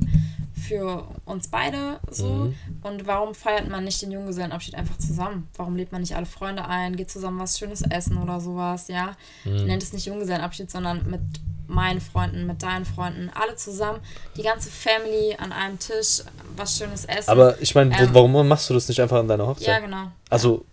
für 0.68 1.08
uns 1.26 1.48
beide 1.48 2.00
so. 2.10 2.30
Mhm. 2.30 2.56
Und 2.84 3.08
warum 3.08 3.36
feiert 3.36 3.70
man 3.70 3.84
nicht 3.84 4.02
den 4.02 4.12
Junggesellenabschied 4.12 4.76
einfach 4.76 4.98
zusammen? 4.98 5.48
Warum 5.56 5.76
lädt 5.76 5.92
man 5.92 6.02
nicht 6.02 6.16
alle 6.16 6.26
Freunde 6.26 6.66
ein, 6.66 6.96
geht 6.96 7.12
zusammen 7.12 7.40
was 7.40 7.60
Schönes 7.60 7.82
essen 7.82 8.18
oder 8.18 8.40
sowas, 8.40 8.88
ja? 8.88 9.16
Mhm. 9.44 9.66
Nennt 9.66 9.84
es 9.84 9.94
nicht 9.94 10.06
Junggesellenabschied, 10.06 10.72
sondern 10.72 11.10
mit 11.10 11.22
meinen 11.68 12.02
Freunden, 12.02 12.46
mit 12.46 12.64
deinen 12.64 12.86
Freunden, 12.86 13.30
alle 13.34 13.56
zusammen, 13.56 14.00
die 14.36 14.44
ganze 14.44 14.70
Family 14.70 15.36
an 15.38 15.52
einem 15.52 15.80
Tisch, 15.80 16.22
was 16.56 16.78
Schönes 16.78 17.06
essen. 17.06 17.30
Aber 17.30 17.62
ich 17.62 17.76
meine, 17.76 17.98
ähm, 18.00 18.10
warum 18.14 18.48
machst 18.48 18.70
du 18.70 18.74
das 18.74 18.88
nicht 18.88 19.02
einfach 19.02 19.18
an 19.18 19.28
deiner 19.28 19.48
Hochzeit? 19.48 19.68
Ja, 19.68 19.80
genau. 19.80 20.12
Also, 20.30 20.66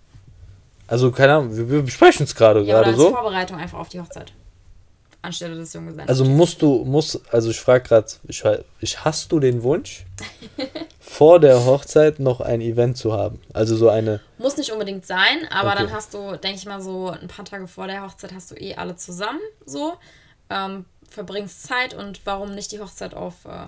also 0.86 1.10
keine 1.10 1.34
Ahnung, 1.34 1.56
wir, 1.56 1.68
wir 1.68 1.82
besprechen 1.82 2.24
es 2.24 2.34
gerade 2.34 2.62
ja, 2.62 2.80
gerade 2.80 2.96
so. 2.96 3.10
Vorbereitung 3.10 3.58
einfach 3.58 3.78
auf 3.78 3.88
die 3.88 4.00
Hochzeit. 4.00 4.32
Anstelle 5.24 5.56
des 5.56 5.72
Junggesellen. 5.72 6.08
Also 6.08 6.24
musst 6.24 6.62
du, 6.62 6.84
muss, 6.84 7.20
also 7.32 7.50
ich 7.50 7.58
frage 7.58 7.88
gerade, 7.88 8.06
ich, 8.28 8.44
ich, 8.80 9.04
hast 9.04 9.32
du 9.32 9.40
den 9.40 9.62
Wunsch, 9.62 10.04
vor 11.00 11.40
der 11.40 11.64
Hochzeit 11.64 12.20
noch 12.20 12.40
ein 12.40 12.60
Event 12.60 12.96
zu 12.96 13.12
haben? 13.14 13.40
Also 13.52 13.76
so 13.76 13.88
eine. 13.88 14.20
Muss 14.38 14.56
nicht 14.56 14.70
unbedingt 14.70 15.06
sein, 15.06 15.48
aber 15.50 15.70
okay. 15.70 15.78
dann 15.78 15.92
hast 15.92 16.14
du, 16.14 16.36
denke 16.36 16.58
ich 16.58 16.66
mal, 16.66 16.80
so 16.80 17.08
ein 17.08 17.28
paar 17.28 17.44
Tage 17.44 17.66
vor 17.66 17.86
der 17.86 18.02
Hochzeit 18.02 18.32
hast 18.34 18.50
du 18.50 18.54
eh 18.56 18.74
alle 18.74 18.96
zusammen 18.96 19.40
so 19.64 19.94
ähm, 20.50 20.84
verbringst 21.10 21.66
Zeit 21.66 21.94
und 21.94 22.20
warum 22.24 22.54
nicht 22.54 22.72
die 22.72 22.80
Hochzeit 22.80 23.14
auf, 23.14 23.44
äh, 23.44 23.66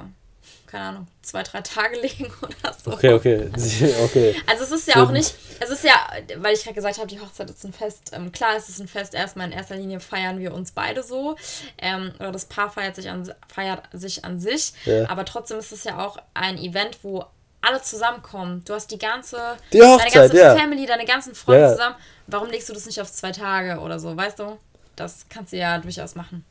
keine 0.67 0.85
Ahnung, 0.85 1.07
zwei, 1.23 1.43
drei 1.43 1.61
Tage 1.63 1.97
legen 2.01 2.31
oder 2.43 2.73
so. 2.73 2.93
Okay, 2.93 3.13
okay, 3.13 3.51
okay. 4.05 4.37
Also 4.47 4.65
es 4.65 4.73
ist 4.73 4.89
ja 4.89 5.03
auch 5.03 5.11
nicht, 5.11 5.35
es 5.61 5.71
ist 5.71 5.85
ja, 5.85 5.95
weil 6.37 6.55
ich 6.55 6.65
gerade 6.65 6.75
gesagt 6.75 6.99
habe, 6.99 7.07
die 7.07 7.21
Hochzeit 7.21 7.49
ist 7.49 7.65
ein 7.65 7.73
Fest. 7.73 8.11
Ähm, 8.13 8.33
klar, 8.33 8.57
es 8.57 8.69
ist 8.69 8.81
ein 8.81 8.89
Fest, 8.89 9.15
erstmal 9.15 9.47
in 9.47 9.53
erster 9.53 9.77
Linie 9.77 10.01
feiern 10.01 10.39
wir 10.39 10.53
uns 10.53 10.73
beide 10.73 11.03
so. 11.03 11.37
Ähm, 11.79 12.13
oder 12.19 12.33
das 12.33 12.47
Paar 12.47 12.71
feiert 12.71 12.97
sich 12.97 13.09
an, 13.09 13.33
feiert 13.49 13.85
sich, 13.93 14.25
an 14.25 14.41
sich. 14.41 14.73
Ja. 14.85 15.09
Aber 15.09 15.25
trotzdem 15.25 15.59
ist 15.59 15.73
es 15.73 15.85
ja 15.85 16.05
auch 16.05 16.19
ein 16.35 16.59
Event, 16.59 16.99
wo 17.03 17.25
alle 17.63 17.83
zusammenkommen. 17.83 18.63
Du 18.65 18.75
hast 18.75 18.91
die 18.91 18.99
ganze, 18.99 19.57
die 19.73 19.83
Hochzeit, 19.83 20.15
deine 20.15 20.29
ganze 20.29 20.39
ja. 20.39 20.57
Family, 20.57 20.87
deine 20.87 21.05
ganzen 21.05 21.35
Freunde 21.35 21.63
ja. 21.63 21.73
zusammen. 21.73 21.97
Warum 22.29 22.51
legst 22.51 22.69
du 22.69 22.73
das 22.73 22.87
nicht 22.87 23.01
auf 23.01 23.11
zwei 23.11 23.33
Tage 23.33 23.81
oder 23.81 23.99
so, 23.99 24.17
weißt 24.17 24.39
du? 24.39 24.59
Das 24.95 25.27
kannst 25.29 25.53
du 25.53 25.57
ja 25.57 25.79
durchaus 25.79 26.15
machen. 26.15 26.45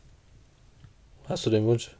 Hast 1.27 1.45
du 1.45 1.49
den 1.49 1.65
Wunsch? 1.65 1.91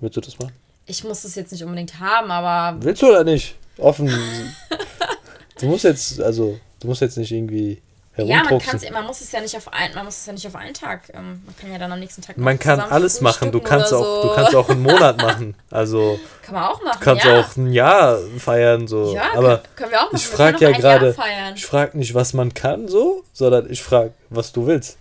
Willst 0.00 0.16
du 0.16 0.20
das 0.20 0.38
machen? 0.38 0.52
Ich 0.86 1.02
muss 1.04 1.22
das 1.22 1.34
jetzt 1.34 1.52
nicht 1.52 1.64
unbedingt 1.64 1.98
haben, 1.98 2.30
aber. 2.30 2.82
Willst 2.82 3.02
du 3.02 3.08
oder 3.08 3.24
nicht? 3.24 3.56
Offen. 3.78 4.08
du 5.60 5.66
musst 5.66 5.84
jetzt, 5.84 6.20
also, 6.20 6.58
du 6.80 6.88
musst 6.88 7.00
jetzt 7.00 7.16
nicht 7.16 7.32
irgendwie 7.32 7.80
ja, 8.16 8.44
man, 8.44 8.60
man 8.92 9.06
muss 9.06 9.20
es 9.20 9.32
ja 9.32 9.40
nicht 9.40 9.56
auf 9.56 9.72
ein, 9.72 9.92
man 9.94 10.04
muss 10.04 10.18
es 10.18 10.26
ja 10.26 10.32
nicht 10.32 10.46
auf 10.46 10.54
einen 10.54 10.72
Tag. 10.72 11.00
Ähm, 11.12 11.42
man 11.44 11.56
kann 11.60 11.72
ja 11.72 11.78
dann 11.78 11.90
am 11.90 11.98
nächsten 11.98 12.22
Tag. 12.22 12.38
Man 12.38 12.60
kann 12.60 12.78
alles 12.78 13.20
machen. 13.20 13.50
Du 13.50 13.60
kannst 13.60 13.92
auch, 13.92 14.04
so. 14.04 14.28
du 14.28 14.34
kannst 14.36 14.54
auch 14.54 14.68
einen 14.68 14.82
Monat 14.84 15.16
machen. 15.20 15.56
Also 15.68 16.20
kann 16.42 16.54
man 16.54 16.64
auch 16.64 16.80
machen. 16.80 16.98
Du 17.00 17.04
kannst 17.04 17.24
ja. 17.24 17.40
auch 17.40 17.56
ein 17.56 17.72
Jahr 17.72 18.18
feiern 18.38 18.86
so. 18.86 19.12
Ja, 19.12 19.34
aber 19.34 19.58
können, 19.58 19.60
können 19.74 19.90
wir 19.90 19.98
auch 19.98 20.12
machen. 20.12 20.16
Ich 20.16 20.28
frage 20.28 20.58
ja 20.60 20.70
gerade. 20.70 21.16
Ich 21.56 21.66
frage 21.66 21.98
nicht, 21.98 22.14
was 22.14 22.34
man 22.34 22.54
kann 22.54 22.86
so, 22.86 23.24
sondern 23.32 23.68
ich 23.68 23.82
frage, 23.82 24.12
was 24.30 24.52
du 24.52 24.66
willst. 24.66 24.96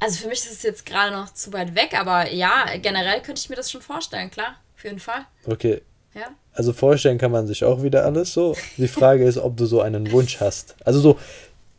Also 0.00 0.22
für 0.22 0.28
mich 0.28 0.40
ist 0.40 0.52
es 0.52 0.62
jetzt 0.62 0.86
gerade 0.86 1.14
noch 1.14 1.32
zu 1.32 1.52
weit 1.52 1.74
weg, 1.74 1.98
aber 1.98 2.30
ja, 2.30 2.66
generell 2.80 3.20
könnte 3.22 3.40
ich 3.40 3.48
mir 3.48 3.56
das 3.56 3.70
schon 3.70 3.80
vorstellen, 3.82 4.30
klar, 4.30 4.56
auf 4.76 4.84
jeden 4.84 5.00
Fall. 5.00 5.26
Okay. 5.46 5.82
Ja. 6.14 6.28
Also 6.52 6.72
vorstellen 6.72 7.18
kann 7.18 7.30
man 7.30 7.46
sich 7.46 7.64
auch 7.64 7.82
wieder 7.82 8.04
alles 8.04 8.32
so. 8.32 8.56
Die 8.78 8.88
Frage 8.88 9.24
ist, 9.24 9.38
ob 9.38 9.56
du 9.56 9.66
so 9.66 9.80
einen 9.82 10.10
Wunsch 10.12 10.40
hast. 10.40 10.74
Also 10.84 11.00
so, 11.00 11.18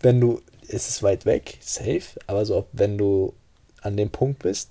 wenn 0.01 0.21
du, 0.21 0.41
es 0.67 0.87
ist 0.87 1.01
weit 1.01 1.25
weg, 1.25 1.57
safe, 1.61 2.19
aber 2.27 2.45
so, 2.45 2.57
ob, 2.57 2.67
wenn 2.71 2.97
du 2.97 3.33
an 3.81 3.97
dem 3.97 4.09
Punkt 4.11 4.39
bist, 4.39 4.69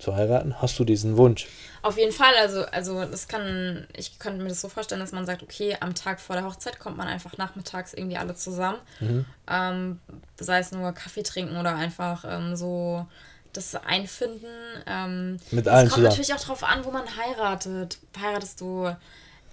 zu 0.00 0.16
heiraten, 0.16 0.60
hast 0.60 0.78
du 0.78 0.84
diesen 0.84 1.16
Wunsch. 1.16 1.46
Auf 1.82 1.96
jeden 1.96 2.12
Fall, 2.12 2.34
also, 2.38 2.64
also 2.66 3.04
das 3.04 3.26
kann, 3.28 3.86
ich 3.96 4.18
könnte 4.18 4.42
mir 4.42 4.48
das 4.50 4.60
so 4.60 4.68
vorstellen, 4.68 5.00
dass 5.00 5.12
man 5.12 5.24
sagt, 5.24 5.42
okay, 5.42 5.76
am 5.80 5.94
Tag 5.94 6.20
vor 6.20 6.36
der 6.36 6.44
Hochzeit 6.44 6.78
kommt 6.78 6.96
man 6.96 7.08
einfach 7.08 7.38
nachmittags 7.38 7.94
irgendwie 7.94 8.18
alle 8.18 8.34
zusammen. 8.34 8.78
Mhm. 9.00 9.24
Ähm, 9.48 10.00
sei 10.38 10.58
es 10.58 10.72
nur 10.72 10.92
Kaffee 10.92 11.22
trinken 11.22 11.56
oder 11.56 11.74
einfach 11.74 12.24
ähm, 12.28 12.54
so 12.56 13.06
das 13.52 13.74
Einfinden. 13.74 14.46
Ähm, 14.86 15.38
Mit 15.50 15.68
allen 15.68 15.86
Es 15.86 15.92
kommt 15.92 16.04
zusammen. 16.04 16.04
natürlich 16.04 16.34
auch 16.34 16.40
darauf 16.40 16.64
an, 16.64 16.84
wo 16.84 16.90
man 16.90 17.04
heiratet. 17.16 17.98
Heiratest 18.20 18.60
du, 18.60 18.94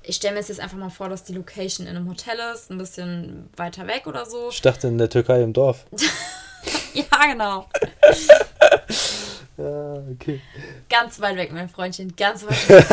ich 0.04 0.18
stelle 0.18 0.36
mir 0.36 0.42
jetzt 0.42 0.60
einfach 0.60 0.78
mal 0.78 0.90
vor, 0.90 1.10
dass 1.10 1.24
die 1.24 1.34
Location 1.34 1.88
in 1.88 1.96
einem 1.96 2.10
Hotel 2.10 2.38
ist, 2.54 2.70
ein 2.70 2.78
bisschen 2.78 3.50
weiter 3.56 3.88
weg 3.88 4.06
oder 4.06 4.26
so. 4.26 4.50
Ich 4.50 4.62
dachte 4.62 4.88
in 4.88 4.98
der 4.98 5.10
Türkei 5.10 5.42
im 5.42 5.54
Dorf. 5.54 5.86
ja, 6.94 7.26
genau. 7.32 7.70
Ja, 9.58 9.94
okay. 10.12 10.42
Ganz 10.90 11.20
weit 11.20 11.38
weg, 11.38 11.52
mein 11.52 11.70
Freundchen, 11.70 12.16
ganz 12.16 12.46
weit 12.46 12.70
weg. 12.70 12.88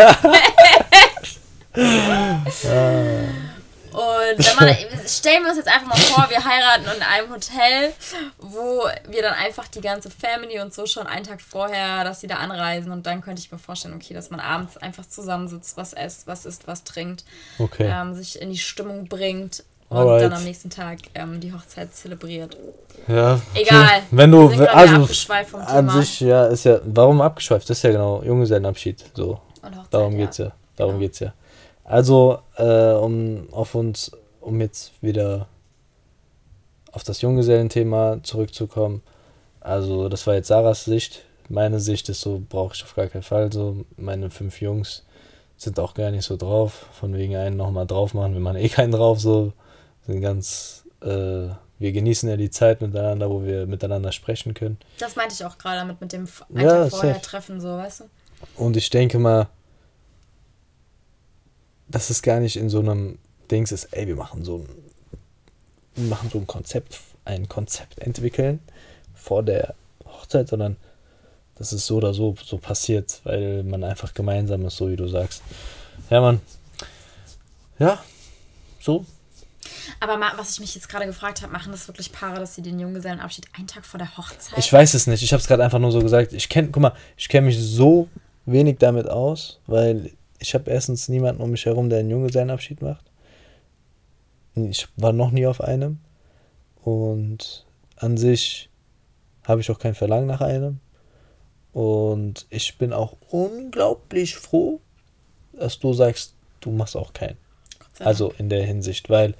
Und 3.95 4.39
wenn 4.39 4.57
man, 4.57 4.77
stellen 5.07 5.45
wir 5.45 5.51
uns 5.51 5.59
jetzt 5.59 5.69
einfach 5.69 5.87
mal 5.87 5.97
vor, 5.97 6.29
wir 6.29 6.45
heiraten 6.45 6.85
in 6.97 7.03
einem 7.03 7.31
Hotel, 7.31 7.93
wo 8.39 8.89
wir 9.09 9.23
dann 9.23 9.35
einfach 9.35 9.69
die 9.69 9.81
ganze 9.81 10.11
Family 10.11 10.59
und 10.59 10.75
so 10.75 10.87
schon 10.87 11.07
einen 11.07 11.25
Tag 11.25 11.41
vorher, 11.41 12.03
dass 12.03 12.21
sie 12.21 12.27
da 12.27 12.37
anreisen 12.37 12.91
und 12.91 13.07
dann 13.07 13.21
könnte 13.21 13.41
ich 13.41 13.53
mir 13.53 13.59
vorstellen, 13.59 13.95
okay, 13.95 14.13
dass 14.13 14.31
man 14.31 14.41
abends 14.41 14.77
einfach 14.77 15.07
zusammensitzt, 15.07 15.77
was 15.77 15.93
isst, 15.93 16.27
was 16.27 16.45
isst, 16.45 16.67
was 16.67 16.83
trinkt, 16.83 17.25
okay. 17.61 17.89
ähm, 17.89 18.15
sich 18.15 18.41
in 18.43 18.51
die 18.51 18.59
Stimmung 18.59 19.07
bringt 19.07 19.63
und 19.89 19.99
Alright. 19.99 20.23
dann 20.23 20.33
am 20.33 20.45
nächsten 20.45 20.71
Tag 20.71 20.99
ähm, 21.15 21.41
die 21.41 21.53
Hochzeit 21.53 21.95
zelebriert. 21.95 22.57
Ja. 23.07 23.41
Egal. 23.55 24.03
Wenn 24.11 24.31
du, 24.31 24.49
sind, 24.49 24.69
also 24.69 25.07
an 25.53 25.91
sich, 25.91 26.21
ja, 26.21 26.47
ist 26.47 26.65
ja, 26.65 26.81
warum 26.85 27.21
abgeschweift? 27.21 27.69
Das 27.69 27.79
ist 27.79 27.83
ja 27.83 27.91
genau 27.91 28.23
Junggesellenabschied. 28.23 29.05
So. 29.15 29.41
Hochzeit, 29.63 29.87
darum 29.91 30.17
geht's 30.17 30.39
ja. 30.39 30.53
Darum 30.77 30.95
genau. 30.95 31.01
geht's 31.01 31.21
ja. 31.21 31.35
Also, 31.85 32.39
äh, 32.57 32.93
um 32.93 33.49
auf 33.53 33.75
uns, 33.75 34.11
um 34.41 34.61
jetzt 34.61 34.93
wieder 35.03 35.49
auf 36.93 37.05
das 37.05 37.21
Junggesellenthema 37.21 38.21
zurückzukommen. 38.23 39.03
Also, 39.61 40.09
das 40.09 40.27
war 40.27 40.35
jetzt 40.35 40.49
Sarahs 40.49 40.85
Sicht. 40.85 41.25
Meine 41.49 41.79
Sicht 41.79 42.09
ist 42.09 42.23
so, 42.23 42.43
brauche 42.49 42.75
ich 42.75 42.83
auf 42.85 42.95
gar 42.95 43.07
keinen 43.09 43.23
Fall. 43.23 43.53
So, 43.53 43.85
meine 43.97 44.31
fünf 44.31 44.61
Jungs 44.61 45.05
sind 45.57 45.79
auch 45.79 45.95
gar 45.95 46.11
nicht 46.11 46.25
so 46.25 46.37
drauf. 46.37 46.87
Von 46.93 47.15
wegen 47.15 47.37
einen 47.37 47.57
nochmal 47.57 47.87
drauf 47.87 48.15
machen, 48.15 48.33
wir 48.33 48.41
machen 48.41 48.57
eh 48.57 48.69
keinen 48.69 48.93
drauf. 48.93 49.21
So, 49.21 49.53
sind 50.07 50.21
ganz, 50.21 50.85
äh, 51.03 51.49
wir 51.79 51.93
genießen 51.93 52.29
ja 52.29 52.37
die 52.37 52.51
Zeit 52.51 52.81
miteinander, 52.81 53.31
wo 53.31 53.45
wir 53.45 53.67
miteinander 53.67 54.13
sprechen 54.13 54.55
können. 54.55 54.79
Das 54.99 55.17
meinte 55.17 55.35
ich 55.35 55.45
auch 55.45 55.59
gerade 55.59 55.79
damit, 55.79 56.01
mit 56.01 56.13
dem 56.13 56.29
ein 56.55 56.65
ja, 56.65 56.89
vorher. 56.89 57.21
Treffen, 57.21 57.61
so, 57.61 57.69
weißt 57.69 58.01
du? 58.01 58.05
Und 58.57 58.77
ich 58.77 58.91
denke 58.91 59.19
mal, 59.19 59.49
dass 61.89 62.11
es 62.11 62.23
gar 62.23 62.41
nicht 62.41 62.57
in 62.57 62.69
so 62.69 62.81
einem 62.81 63.19
Dings 63.51 63.73
ist, 63.73 63.85
ey, 63.93 64.07
wir 64.07 64.17
machen 64.17 64.45
so 64.45 64.59
ein, 64.59 64.69
wir 65.95 66.09
machen 66.09 66.31
so 66.31 66.39
ein 66.39 66.47
Konzept, 66.47 67.01
ein 67.25 67.49
Konzept 67.49 67.99
entwickeln 67.99 68.61
vor 69.15 69.43
der 69.43 69.75
Hochzeit, 70.05 70.49
sondern 70.49 70.77
dass 71.57 71.73
es 71.73 71.87
so 71.87 71.97
oder 71.97 72.13
so 72.13 72.35
so 72.45 72.59
passiert, 72.59 73.21
weil 73.25 73.63
man 73.63 73.85
einfach 73.85 74.13
gemeinsam 74.13 74.67
ist, 74.67 74.77
so 74.77 74.91
wie 74.91 74.97
du 74.97 75.09
sagst. 75.09 75.43
Ja, 76.11 76.21
Mann. 76.21 76.41
Ja, 77.79 78.03
so 78.81 79.05
aber 80.01 80.17
mal, 80.17 80.33
was 80.37 80.53
ich 80.53 80.61
mich 80.61 80.75
jetzt 80.75 80.89
gerade 80.89 81.07
gefragt 81.07 81.43
habe, 81.43 81.53
machen 81.53 81.73
das 81.73 81.89
wirklich 81.89 82.13
Paare, 82.13 82.41
dass 82.41 82.55
sie 82.55 82.63
den 82.63 82.79
Junggesellenabschied 82.79 83.47
einen 83.57 83.67
Tag 83.67 83.85
vor 83.85 83.99
der 83.99 84.17
Hochzeit? 84.17 84.59
Ich 84.59 84.73
weiß 84.73 84.95
es 84.95 85.07
nicht. 85.07 85.23
Ich 85.23 85.33
habe 85.33 85.41
es 85.41 85.47
gerade 85.47 85.65
einfach 85.65 85.79
nur 85.79 85.93
so 85.93 86.01
gesagt. 86.01 86.33
Ich 86.33 86.49
kenne, 86.49 86.69
guck 86.71 86.83
mal, 86.83 86.93
ich 87.17 87.29
kenne 87.29 87.47
mich 87.47 87.59
so 87.59 88.09
wenig 88.47 88.79
damit 88.79 89.09
aus, 89.09 89.61
weil 89.67 90.13
ich 90.39 90.55
habe 90.55 90.71
erstens 90.71 91.09
niemanden 91.09 91.43
um 91.43 91.51
mich 91.51 91.67
herum, 91.67 91.89
der 91.89 92.01
einen 92.01 92.11
Junggesellenabschied 92.11 92.83
macht. 92.83 93.05
Ich 94.55 94.89
war 94.97 95.13
noch 95.13 95.31
nie 95.31 95.47
auf 95.47 95.61
einem. 95.61 95.99
Und 96.83 97.65
an 97.97 98.17
sich 98.17 98.69
habe 99.47 99.61
ich 99.61 99.71
auch 99.71 99.79
kein 99.79 99.95
Verlangen 99.95 100.27
nach 100.27 100.41
einem. 100.41 100.81
Und 101.73 102.47
ich 102.51 102.79
bin 102.79 102.93
auch 102.93 103.17
unglaublich 103.31 104.37
froh, 104.37 104.81
dass 105.53 105.79
du 105.79 105.93
sagst, 105.93 106.35
du 106.61 106.71
machst 106.71 106.97
auch 106.97 107.13
keinen. 107.13 107.37
Also 107.99 108.33
in 108.39 108.49
der 108.49 108.65
Hinsicht, 108.65 109.09
weil 109.09 109.35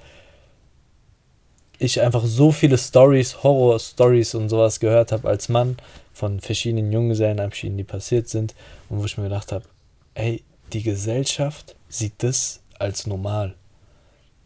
ich 1.79 2.01
einfach 2.01 2.25
so 2.25 2.51
viele 2.51 2.77
Stories, 2.77 3.43
Horror-Stories 3.43 4.35
und 4.35 4.49
sowas 4.49 4.79
gehört 4.79 5.11
habe 5.11 5.27
als 5.27 5.49
Mann 5.49 5.77
von 6.13 6.39
verschiedenen 6.39 6.91
Junggesellenabschieden, 6.91 7.77
die 7.77 7.83
passiert 7.83 8.29
sind 8.29 8.55
und 8.89 8.99
wo 8.99 9.05
ich 9.05 9.17
mir 9.17 9.25
gedacht 9.25 9.51
habe, 9.51 9.65
ey, 10.13 10.43
die 10.73 10.83
Gesellschaft 10.83 11.75
sieht 11.89 12.23
das 12.23 12.61
als 12.79 13.07
normal. 13.07 13.55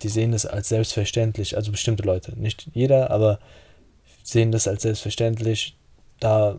Die 0.02 0.10
sehen 0.10 0.32
das 0.32 0.46
als 0.46 0.70
selbstverständlich, 0.70 1.56
also 1.56 1.72
bestimmte 1.72 2.04
Leute, 2.04 2.40
nicht 2.40 2.68
jeder, 2.74 3.12
aber 3.12 3.40
sehen 4.24 4.52
das 4.52 4.68
als 4.68 4.84
selbstverständlich, 4.84 5.76
da 6.20 6.58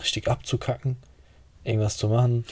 richtig 0.00 0.28
abzukacken 0.28 0.96
irgendwas 1.64 1.96
zu 1.96 2.08
machen. 2.08 2.44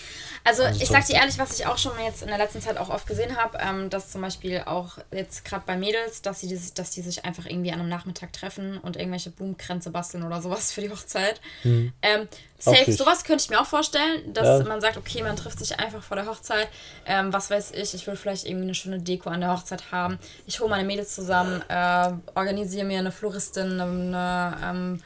Also, 0.44 0.64
also 0.64 0.82
ich 0.82 0.88
sag 0.88 1.06
dir 1.06 1.16
ehrlich, 1.16 1.38
was 1.38 1.58
ich 1.58 1.66
auch 1.66 1.78
schon 1.78 1.92
jetzt 2.04 2.22
in 2.22 2.28
der 2.28 2.38
letzten 2.38 2.60
Zeit 2.60 2.76
auch 2.76 2.90
oft 2.90 3.06
gesehen 3.06 3.36
habe, 3.36 3.58
ähm, 3.60 3.90
dass 3.90 4.10
zum 4.10 4.20
Beispiel 4.20 4.62
auch 4.66 4.98
jetzt 5.10 5.44
gerade 5.44 5.64
bei 5.66 5.76
Mädels, 5.76 6.22
dass 6.22 6.40
sie 6.40 6.48
dieses, 6.48 6.74
dass 6.74 6.90
die 6.90 7.02
sich 7.02 7.24
einfach 7.24 7.46
irgendwie 7.46 7.72
an 7.72 7.80
einem 7.80 7.88
Nachmittag 7.88 8.32
treffen 8.32 8.78
und 8.78 8.96
irgendwelche 8.96 9.30
Blumenkränze 9.30 9.90
basteln 9.90 10.22
oder 10.22 10.42
sowas 10.42 10.72
für 10.72 10.80
die 10.80 10.90
Hochzeit. 10.90 11.40
Mhm. 11.64 11.92
Ähm, 12.02 12.28
safe, 12.58 12.92
sowas 12.92 13.24
könnte 13.24 13.44
ich 13.44 13.50
mir 13.50 13.60
auch 13.60 13.66
vorstellen, 13.66 14.32
dass 14.32 14.60
ja. 14.60 14.64
man 14.68 14.80
sagt, 14.80 14.96
okay, 14.96 15.22
man 15.22 15.36
trifft 15.36 15.58
sich 15.58 15.78
einfach 15.78 16.02
vor 16.02 16.16
der 16.16 16.26
Hochzeit. 16.26 16.68
Ähm, 17.06 17.32
was 17.32 17.50
weiß 17.50 17.72
ich, 17.72 17.94
ich 17.94 18.06
will 18.06 18.16
vielleicht 18.16 18.46
irgendwie 18.46 18.64
eine 18.64 18.74
schöne 18.74 19.00
Deko 19.00 19.30
an 19.30 19.40
der 19.40 19.52
Hochzeit 19.52 19.92
haben. 19.92 20.18
Ich 20.46 20.60
hole 20.60 20.70
meine 20.70 20.84
Mädels 20.84 21.14
zusammen, 21.14 21.62
äh, 21.68 22.12
organisiere 22.34 22.84
mir 22.84 22.98
eine 22.98 23.12
Floristin, 23.12 23.80
eine, 23.80 24.56
ähm, 24.62 25.02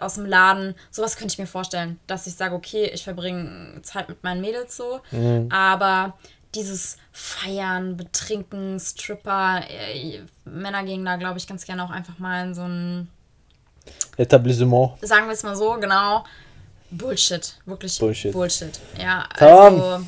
aus 0.00 0.14
dem 0.14 0.26
Laden. 0.26 0.74
Sowas 0.90 1.16
könnte 1.16 1.32
ich 1.32 1.38
mir 1.38 1.46
vorstellen, 1.46 1.98
dass 2.06 2.26
ich 2.26 2.34
sage, 2.34 2.54
okay, 2.54 2.90
ich 2.92 3.04
verbringe 3.04 3.80
Zeit 3.82 4.08
mit 4.08 4.22
meinen 4.22 4.40
Mädels 4.40 4.76
so. 4.76 5.00
Mhm. 5.10 5.48
Aber 5.50 6.14
dieses 6.54 6.96
Feiern, 7.12 7.96
Betrinken, 7.96 8.78
Stripper, 8.78 9.62
äh, 9.68 10.20
Männer 10.44 10.84
gehen 10.84 11.04
da, 11.04 11.16
glaube 11.16 11.38
ich, 11.38 11.46
ganz 11.46 11.64
gerne 11.64 11.84
auch 11.84 11.90
einfach 11.90 12.18
mal 12.18 12.46
in 12.46 12.54
so 12.54 12.62
ein 12.62 13.08
Etablissement. 14.16 14.92
Sagen 15.02 15.26
wir 15.26 15.32
es 15.32 15.42
mal 15.42 15.56
so, 15.56 15.72
genau. 15.80 16.24
Bullshit. 16.90 17.56
Wirklich 17.64 17.98
Bullshit. 17.98 18.32
Bullshit. 18.32 18.78
Ja, 18.98 19.26
also 19.38 20.04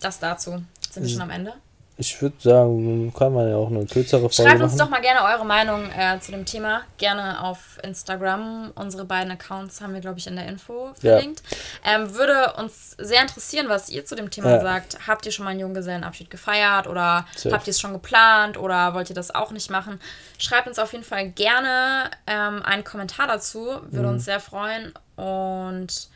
das 0.00 0.18
dazu. 0.18 0.62
Sind 0.90 1.02
wir 1.02 1.08
schon 1.08 1.22
am 1.22 1.30
Ende? 1.30 1.54
Ich 1.98 2.20
würde 2.20 2.36
sagen, 2.38 3.10
kann 3.16 3.32
man 3.32 3.48
ja 3.48 3.56
auch 3.56 3.70
eine 3.70 3.86
kürzere 3.86 4.28
Folge 4.28 4.34
Schreibt 4.34 4.60
uns 4.60 4.72
machen. 4.72 4.78
doch 4.78 4.90
mal 4.90 5.00
gerne 5.00 5.22
eure 5.32 5.46
Meinung 5.46 5.90
äh, 5.90 6.20
zu 6.20 6.30
dem 6.30 6.44
Thema. 6.44 6.82
Gerne 6.98 7.42
auf 7.42 7.78
Instagram. 7.82 8.72
Unsere 8.74 9.06
beiden 9.06 9.32
Accounts 9.32 9.80
haben 9.80 9.94
wir, 9.94 10.02
glaube 10.02 10.18
ich, 10.18 10.26
in 10.26 10.36
der 10.36 10.46
Info 10.46 10.92
verlinkt. 11.00 11.42
Ja. 11.84 11.94
Ähm, 11.94 12.14
würde 12.14 12.52
uns 12.58 12.96
sehr 12.98 13.22
interessieren, 13.22 13.70
was 13.70 13.88
ihr 13.88 14.04
zu 14.04 14.14
dem 14.14 14.30
Thema 14.30 14.50
ja. 14.50 14.60
sagt. 14.60 15.06
Habt 15.06 15.24
ihr 15.24 15.32
schon 15.32 15.46
mal 15.46 15.52
einen 15.52 15.60
Junggesellenabschied 15.60 16.28
gefeiert 16.28 16.86
oder 16.86 17.24
Safe. 17.34 17.54
habt 17.54 17.66
ihr 17.66 17.70
es 17.70 17.80
schon 17.80 17.94
geplant 17.94 18.58
oder 18.58 18.92
wollt 18.92 19.08
ihr 19.08 19.16
das 19.16 19.34
auch 19.34 19.50
nicht 19.50 19.70
machen? 19.70 19.98
Schreibt 20.36 20.68
uns 20.68 20.78
auf 20.78 20.92
jeden 20.92 21.04
Fall 21.04 21.30
gerne 21.30 22.10
ähm, 22.26 22.62
einen 22.62 22.84
Kommentar 22.84 23.26
dazu. 23.26 23.60
Würde 23.60 24.08
mhm. 24.08 24.14
uns 24.14 24.26
sehr 24.26 24.40
freuen. 24.40 24.92
Und 25.16 26.08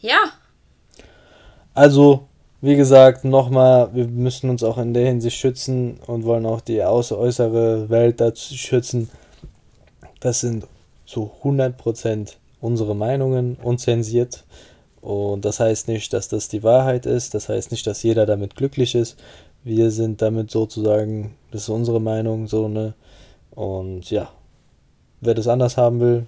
ja. 0.00 0.18
Also, 1.74 2.27
wie 2.60 2.76
gesagt, 2.76 3.24
nochmal, 3.24 3.90
wir 3.94 4.08
müssen 4.08 4.50
uns 4.50 4.64
auch 4.64 4.78
in 4.78 4.92
der 4.92 5.06
Hinsicht 5.06 5.36
schützen 5.36 5.98
und 6.06 6.24
wollen 6.24 6.46
auch 6.46 6.60
die 6.60 6.82
äußere 6.82 7.88
Welt 7.88 8.20
dazu 8.20 8.54
schützen. 8.54 9.08
Das 10.20 10.40
sind 10.40 10.66
zu 11.06 11.30
100% 11.44 12.34
unsere 12.60 12.96
Meinungen, 12.96 13.56
unzensiert. 13.62 14.44
Und 15.00 15.44
das 15.44 15.60
heißt 15.60 15.86
nicht, 15.86 16.12
dass 16.12 16.28
das 16.28 16.48
die 16.48 16.64
Wahrheit 16.64 17.06
ist. 17.06 17.34
Das 17.34 17.48
heißt 17.48 17.70
nicht, 17.70 17.86
dass 17.86 18.02
jeder 18.02 18.26
damit 18.26 18.56
glücklich 18.56 18.96
ist. 18.96 19.16
Wir 19.62 19.92
sind 19.92 20.20
damit 20.20 20.50
sozusagen, 20.50 21.36
das 21.52 21.62
ist 21.62 21.68
unsere 21.68 22.00
Meinung, 22.00 22.48
so 22.48 22.66
ne. 22.66 22.94
Und 23.52 24.10
ja, 24.10 24.30
wer 25.20 25.34
das 25.34 25.48
anders 25.48 25.76
haben 25.76 26.00
will 26.00 26.26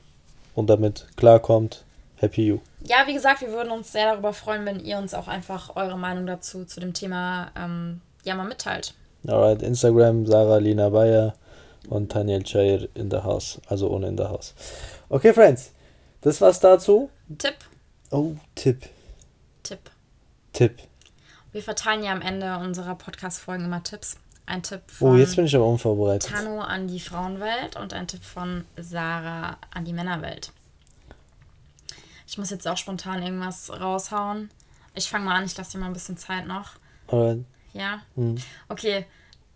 und 0.54 0.70
damit 0.70 1.08
klarkommt, 1.16 1.84
happy 2.16 2.46
you 2.46 2.69
ja, 2.82 3.06
wie 3.06 3.14
gesagt, 3.14 3.40
wir 3.40 3.52
würden 3.52 3.70
uns 3.70 3.92
sehr 3.92 4.12
darüber 4.12 4.32
freuen, 4.32 4.64
wenn 4.64 4.80
ihr 4.80 4.98
uns 4.98 5.14
auch 5.14 5.28
einfach 5.28 5.76
eure 5.76 5.98
Meinung 5.98 6.26
dazu, 6.26 6.64
zu 6.64 6.80
dem 6.80 6.94
Thema, 6.94 7.50
ähm, 7.56 8.00
ja, 8.24 8.34
mal 8.34 8.46
mitteilt. 8.46 8.94
Alright, 9.26 9.62
Instagram, 9.62 10.26
Sarah 10.26 10.58
Lina 10.58 10.88
Bayer 10.88 11.34
und 11.88 12.14
Daniel 12.14 12.42
Chair 12.42 12.88
in 12.94 13.10
the 13.10 13.18
house, 13.18 13.60
also 13.68 13.90
ohne 13.90 14.08
in 14.08 14.16
the 14.16 14.24
house. 14.24 14.54
Okay, 15.08 15.32
Friends, 15.32 15.72
das 16.22 16.40
war's 16.40 16.60
dazu. 16.60 17.10
Tipp. 17.38 17.56
Oh, 18.10 18.34
Tipp. 18.54 18.86
Tipp. 19.62 19.90
Tipp. 20.52 20.78
Wir 21.52 21.62
verteilen 21.62 22.02
ja 22.02 22.12
am 22.12 22.22
Ende 22.22 22.58
unserer 22.58 22.94
Podcast-Folgen 22.94 23.64
immer 23.64 23.82
Tipps. 23.82 24.16
Ein 24.46 24.62
Tipp 24.62 24.82
von 24.86 25.12
oh, 25.12 25.16
jetzt 25.16 25.36
bin 25.36 25.46
ich 25.46 25.54
aber 25.54 25.66
unvorbereitet. 25.66 26.30
Tano 26.30 26.60
an 26.60 26.88
die 26.88 27.00
Frauenwelt 27.00 27.76
und 27.76 27.92
ein 27.92 28.08
Tipp 28.08 28.24
von 28.24 28.64
Sarah 28.76 29.58
an 29.72 29.84
die 29.84 29.92
Männerwelt. 29.92 30.52
Ich 32.30 32.38
muss 32.38 32.50
jetzt 32.50 32.68
auch 32.68 32.76
spontan 32.76 33.24
irgendwas 33.24 33.70
raushauen. 33.70 34.50
Ich 34.94 35.10
fange 35.10 35.24
mal 35.24 35.34
an, 35.34 35.46
ich 35.46 35.56
lasse 35.56 35.72
dir 35.72 35.78
mal 35.78 35.86
ein 35.86 35.92
bisschen 35.92 36.16
Zeit 36.16 36.46
noch. 36.46 36.74
Alright. 37.08 37.44
Ja? 37.72 38.02
Mhm. 38.14 38.36
Okay, 38.68 39.04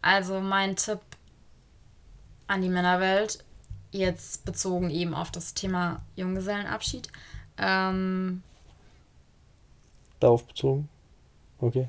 also 0.03 0.41
mein 0.41 0.75
Tipp 0.75 0.99
an 2.49 2.63
die 2.63 2.69
Männerwelt, 2.69 3.45
jetzt 3.93 4.45
bezogen 4.45 4.91
eben 4.91 5.15
auf 5.15 5.31
das 5.31 5.55
Thema 5.55 6.03
Junggesellenabschied. 6.17 7.07
Ähm, 7.59 8.43
Darauf 10.19 10.45
bezogen? 10.45 10.89
Okay. 11.61 11.87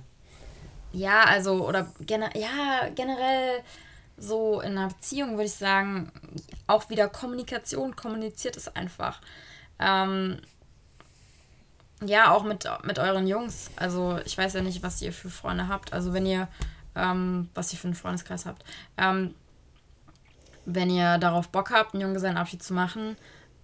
Ja, 0.93 1.23
also, 1.23 1.67
oder 1.67 1.91
gener 2.01 2.37
ja, 2.37 2.89
generell 2.93 3.63
so 4.17 4.61
in 4.61 4.77
einer 4.77 4.89
Beziehung 4.89 5.31
würde 5.31 5.45
ich 5.45 5.53
sagen, 5.53 6.11
auch 6.67 6.91
wieder 6.91 7.09
Kommunikation, 7.09 7.95
kommuniziert 7.95 8.55
es 8.55 8.67
einfach. 8.75 9.19
Ähm, 9.79 10.37
ja, 12.03 12.31
auch 12.31 12.43
mit, 12.43 12.67
mit 12.83 12.99
euren 12.99 13.27
Jungs. 13.27 13.71
Also 13.75 14.19
ich 14.25 14.37
weiß 14.37 14.53
ja 14.53 14.61
nicht, 14.61 14.83
was 14.83 15.01
ihr 15.01 15.13
für 15.13 15.29
Freunde 15.29 15.67
habt. 15.67 15.93
Also 15.93 16.13
wenn 16.13 16.25
ihr, 16.25 16.47
ähm, 16.95 17.49
was 17.53 17.71
ihr 17.71 17.79
für 17.79 17.87
einen 17.87 17.95
Freundeskreis 17.95 18.45
habt. 18.45 18.63
Ähm, 18.97 19.33
wenn 20.65 20.89
ihr 20.89 21.17
darauf 21.19 21.49
Bock 21.49 21.71
habt, 21.71 21.93
einen 21.93 22.01
Junggesellenabschied 22.01 22.63
zu 22.63 22.73
machen, 22.73 23.15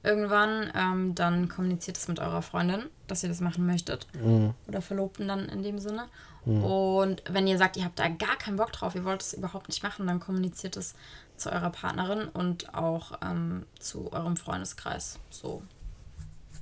irgendwann, 0.04 0.72
ähm, 0.76 1.16
dann 1.16 1.50
kommuniziert 1.50 1.98
es 1.98 2.08
mit 2.08 2.20
eurer 2.20 2.42
Freundin, 2.42 2.84
dass 3.08 3.24
ihr 3.24 3.30
das 3.30 3.42
machen 3.42 3.66
möchtet. 3.66 4.08
Mhm. 4.14 4.54
Oder 4.68 4.82
Verlobten 4.82 5.28
dann 5.28 5.50
in 5.50 5.64
dem 5.64 5.80
Sinne. 5.80 6.08
Mhm. 6.46 6.64
Und 6.64 7.24
wenn 7.30 7.48
ihr 7.48 7.58
sagt, 7.58 7.78
ihr 7.78 7.86
habt 7.86 8.00
da 8.00 8.08
gar 8.08 8.38
keinen 8.38 8.58
Bock 8.58 8.72
drauf, 8.72 8.96
ihr 8.96 9.04
wollt 9.04 9.22
es 9.22 9.34
überhaupt 9.34 9.68
nicht 9.68 9.84
machen, 9.84 10.08
dann 10.08 10.20
kommuniziert 10.20 10.78
es 10.78 10.96
zu 11.38 11.52
eurer 11.52 11.72
Partnerin 11.72 12.28
und 12.30 12.74
auch 12.74 13.14
ähm, 13.24 13.66
zu 13.80 14.12
eurem 14.14 14.38
Freundeskreis. 14.38 15.20
So, 15.30 15.64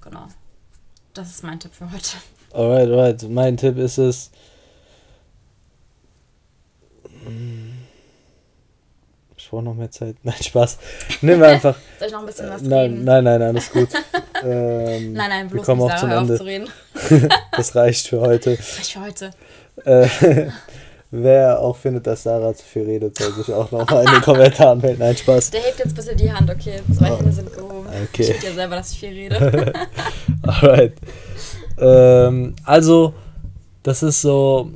genau. 0.02 0.28
Das 1.14 1.30
ist 1.30 1.44
mein 1.44 1.60
Tipp 1.60 1.72
für 1.74 1.92
heute. 1.92 2.18
Alright, 2.54 2.90
alright. 2.90 3.30
Mein 3.30 3.58
Tipp 3.58 3.78
ist 3.78 3.98
es. 3.98 4.32
Ich 9.38 9.50
brauche 9.50 9.64
noch 9.64 9.74
mehr 9.74 9.90
Zeit. 9.90 10.16
Nein, 10.24 10.36
Spaß. 10.40 10.78
Nimm 11.22 11.42
einfach. 11.42 11.76
Soll 12.00 12.08
ich 12.08 12.14
noch 12.14 12.20
ein 12.20 12.26
bisschen 12.28 12.50
was 12.50 12.62
nein, 12.62 12.92
reden? 12.92 13.04
Nein, 13.04 13.24
nein, 13.24 13.42
alles 13.42 13.72
gut. 13.72 13.90
ähm, 14.44 15.14
nein, 15.14 15.30
nein, 15.30 15.50
bloß 15.50 15.68
wir 15.68 15.76
kommen 15.76 15.84
nicht 15.86 15.96
auch 15.96 16.38
zum 16.38 16.48
Ende. 16.48 16.70
das 17.52 17.76
reicht 17.76 18.08
für 18.08 18.22
heute. 18.22 18.52
Reicht 18.52 18.92
für 18.92 19.02
heute. 19.02 19.32
Äh, 19.86 20.52
wer 21.10 21.60
auch 21.60 21.78
findet, 21.78 22.06
dass 22.06 22.24
Sarah 22.24 22.54
zu 22.54 22.64
viel 22.64 22.84
redet, 22.84 23.18
soll 23.18 23.34
sich 23.34 23.52
auch 23.52 23.72
noch 23.72 23.90
mal 23.90 24.06
in 24.06 24.12
den 24.12 24.22
Kommentaren 24.22 24.82
melden. 24.82 25.00
Nein, 25.00 25.18
Spaß. 25.18 25.50
Der 25.52 25.62
hebt 25.62 25.80
jetzt 25.80 25.90
ein 25.90 25.96
bisschen 25.96 26.18
die 26.18 26.32
Hand, 26.32 26.50
okay. 26.50 26.82
Zwei 26.96 27.12
oh. 27.12 27.18
Hände 27.18 27.32
sind 27.32 27.52
gehoben. 27.52 27.79
Okay. 28.04 28.34
Ich 28.36 28.44
ja 28.44 28.54
selber, 28.54 28.76
dass 28.76 28.92
ich 28.92 29.00
viel 29.00 29.10
rede. 29.10 29.74
Alright. 30.44 30.94
Ähm, 31.78 32.56
also, 32.64 33.14
das 33.84 34.04
ist 34.04 34.22
so. 34.22 34.72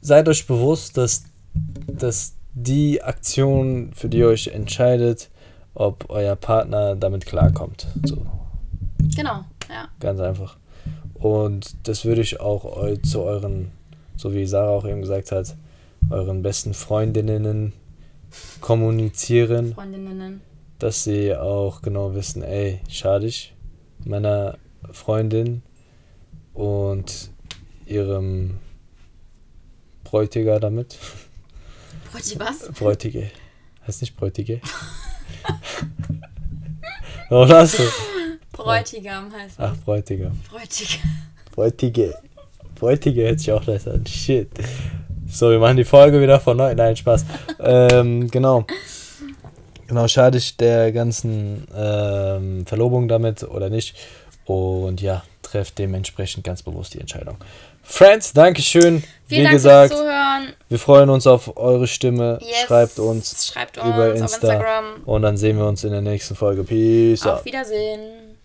Seid 0.00 0.28
euch 0.28 0.46
bewusst, 0.46 0.96
dass, 0.96 1.24
dass 1.86 2.34
die 2.54 3.02
Aktion, 3.02 3.92
für 3.94 4.08
die 4.08 4.18
ihr 4.18 4.28
euch 4.28 4.48
entscheidet, 4.48 5.30
ob 5.74 6.08
euer 6.08 6.36
Partner 6.36 6.96
damit 6.96 7.26
klarkommt. 7.26 7.86
So. 8.04 8.24
Genau, 9.14 9.44
ja. 9.68 9.88
Ganz 10.00 10.20
einfach. 10.20 10.56
Und 11.14 11.76
das 11.88 12.04
würde 12.04 12.20
ich 12.20 12.40
auch 12.40 12.64
zu 13.02 13.22
euren, 13.22 13.72
so 14.16 14.32
wie 14.32 14.46
Sarah 14.46 14.70
auch 14.70 14.86
eben 14.86 15.00
gesagt 15.00 15.32
hat, 15.32 15.56
euren 16.10 16.42
besten 16.42 16.72
Freundinnen 16.72 17.72
kommunizieren. 18.60 19.74
Freundinnen 19.74 20.40
dass 20.78 21.04
sie 21.04 21.34
auch 21.34 21.82
genau 21.82 22.14
wissen, 22.14 22.42
ey, 22.42 22.80
schade 22.88 23.26
ich 23.26 23.54
meiner 24.04 24.58
Freundin 24.92 25.62
und 26.52 27.30
ihrem 27.86 28.58
Bräutiger 30.04 30.60
damit. 30.60 30.98
Bräutige 32.12 32.40
was? 32.40 32.68
Bräutige. 32.72 33.30
Heißt 33.86 34.00
nicht 34.00 34.16
Bräutige? 34.16 34.60
Oder 37.30 37.58
hast 37.58 37.78
du? 37.78 37.82
Bräutigam 38.52 39.32
heißt 39.32 39.56
Ach, 39.58 39.76
Bräutigam. 39.84 40.38
Bräutige. 40.50 40.98
Bräutige. 41.52 42.14
Bräutige 42.74 43.26
hätte 43.26 43.40
ich 43.40 43.52
auch 43.52 43.66
an. 43.66 44.06
Shit. 44.06 44.50
So, 45.28 45.50
wir 45.50 45.58
machen 45.58 45.76
die 45.76 45.84
Folge 45.84 46.20
wieder 46.20 46.38
von 46.38 46.56
neu. 46.56 46.74
Nein, 46.74 46.96
Spaß. 46.96 47.24
ähm, 47.58 48.30
genau 48.30 48.64
Genau, 49.86 50.08
schade 50.08 50.38
ich 50.38 50.56
der 50.56 50.92
ganzen 50.92 51.66
ähm, 51.76 52.66
Verlobung 52.66 53.08
damit 53.08 53.42
oder 53.44 53.70
nicht. 53.70 53.94
Und 54.44 55.00
ja, 55.00 55.22
trefft 55.42 55.78
dementsprechend 55.78 56.44
ganz 56.44 56.62
bewusst 56.62 56.94
die 56.94 57.00
Entscheidung. 57.00 57.36
Friends, 57.82 58.32
Dankeschön. 58.32 59.02
Vielen 59.26 59.40
Wie 59.40 59.42
Dank 59.44 59.52
gesagt, 59.54 59.92
fürs 59.92 60.00
Zuhören. 60.00 60.52
wir 60.68 60.78
freuen 60.78 61.08
uns 61.08 61.26
auf 61.26 61.56
eure 61.56 61.86
Stimme. 61.86 62.38
Yes. 62.40 62.66
Schreibt 62.66 62.98
uns, 62.98 63.46
Schreibt 63.46 63.78
uns 63.78 63.86
über 63.86 64.14
Insta. 64.14 64.48
Instagram. 64.48 64.84
Und 65.04 65.22
dann 65.22 65.36
sehen 65.36 65.56
wir 65.56 65.66
uns 65.66 65.84
in 65.84 65.92
der 65.92 66.00
nächsten 66.02 66.34
Folge. 66.34 66.64
Peace. 66.64 67.24
Auf 67.24 67.38
out. 67.40 67.44
Wiedersehen. 67.44 68.36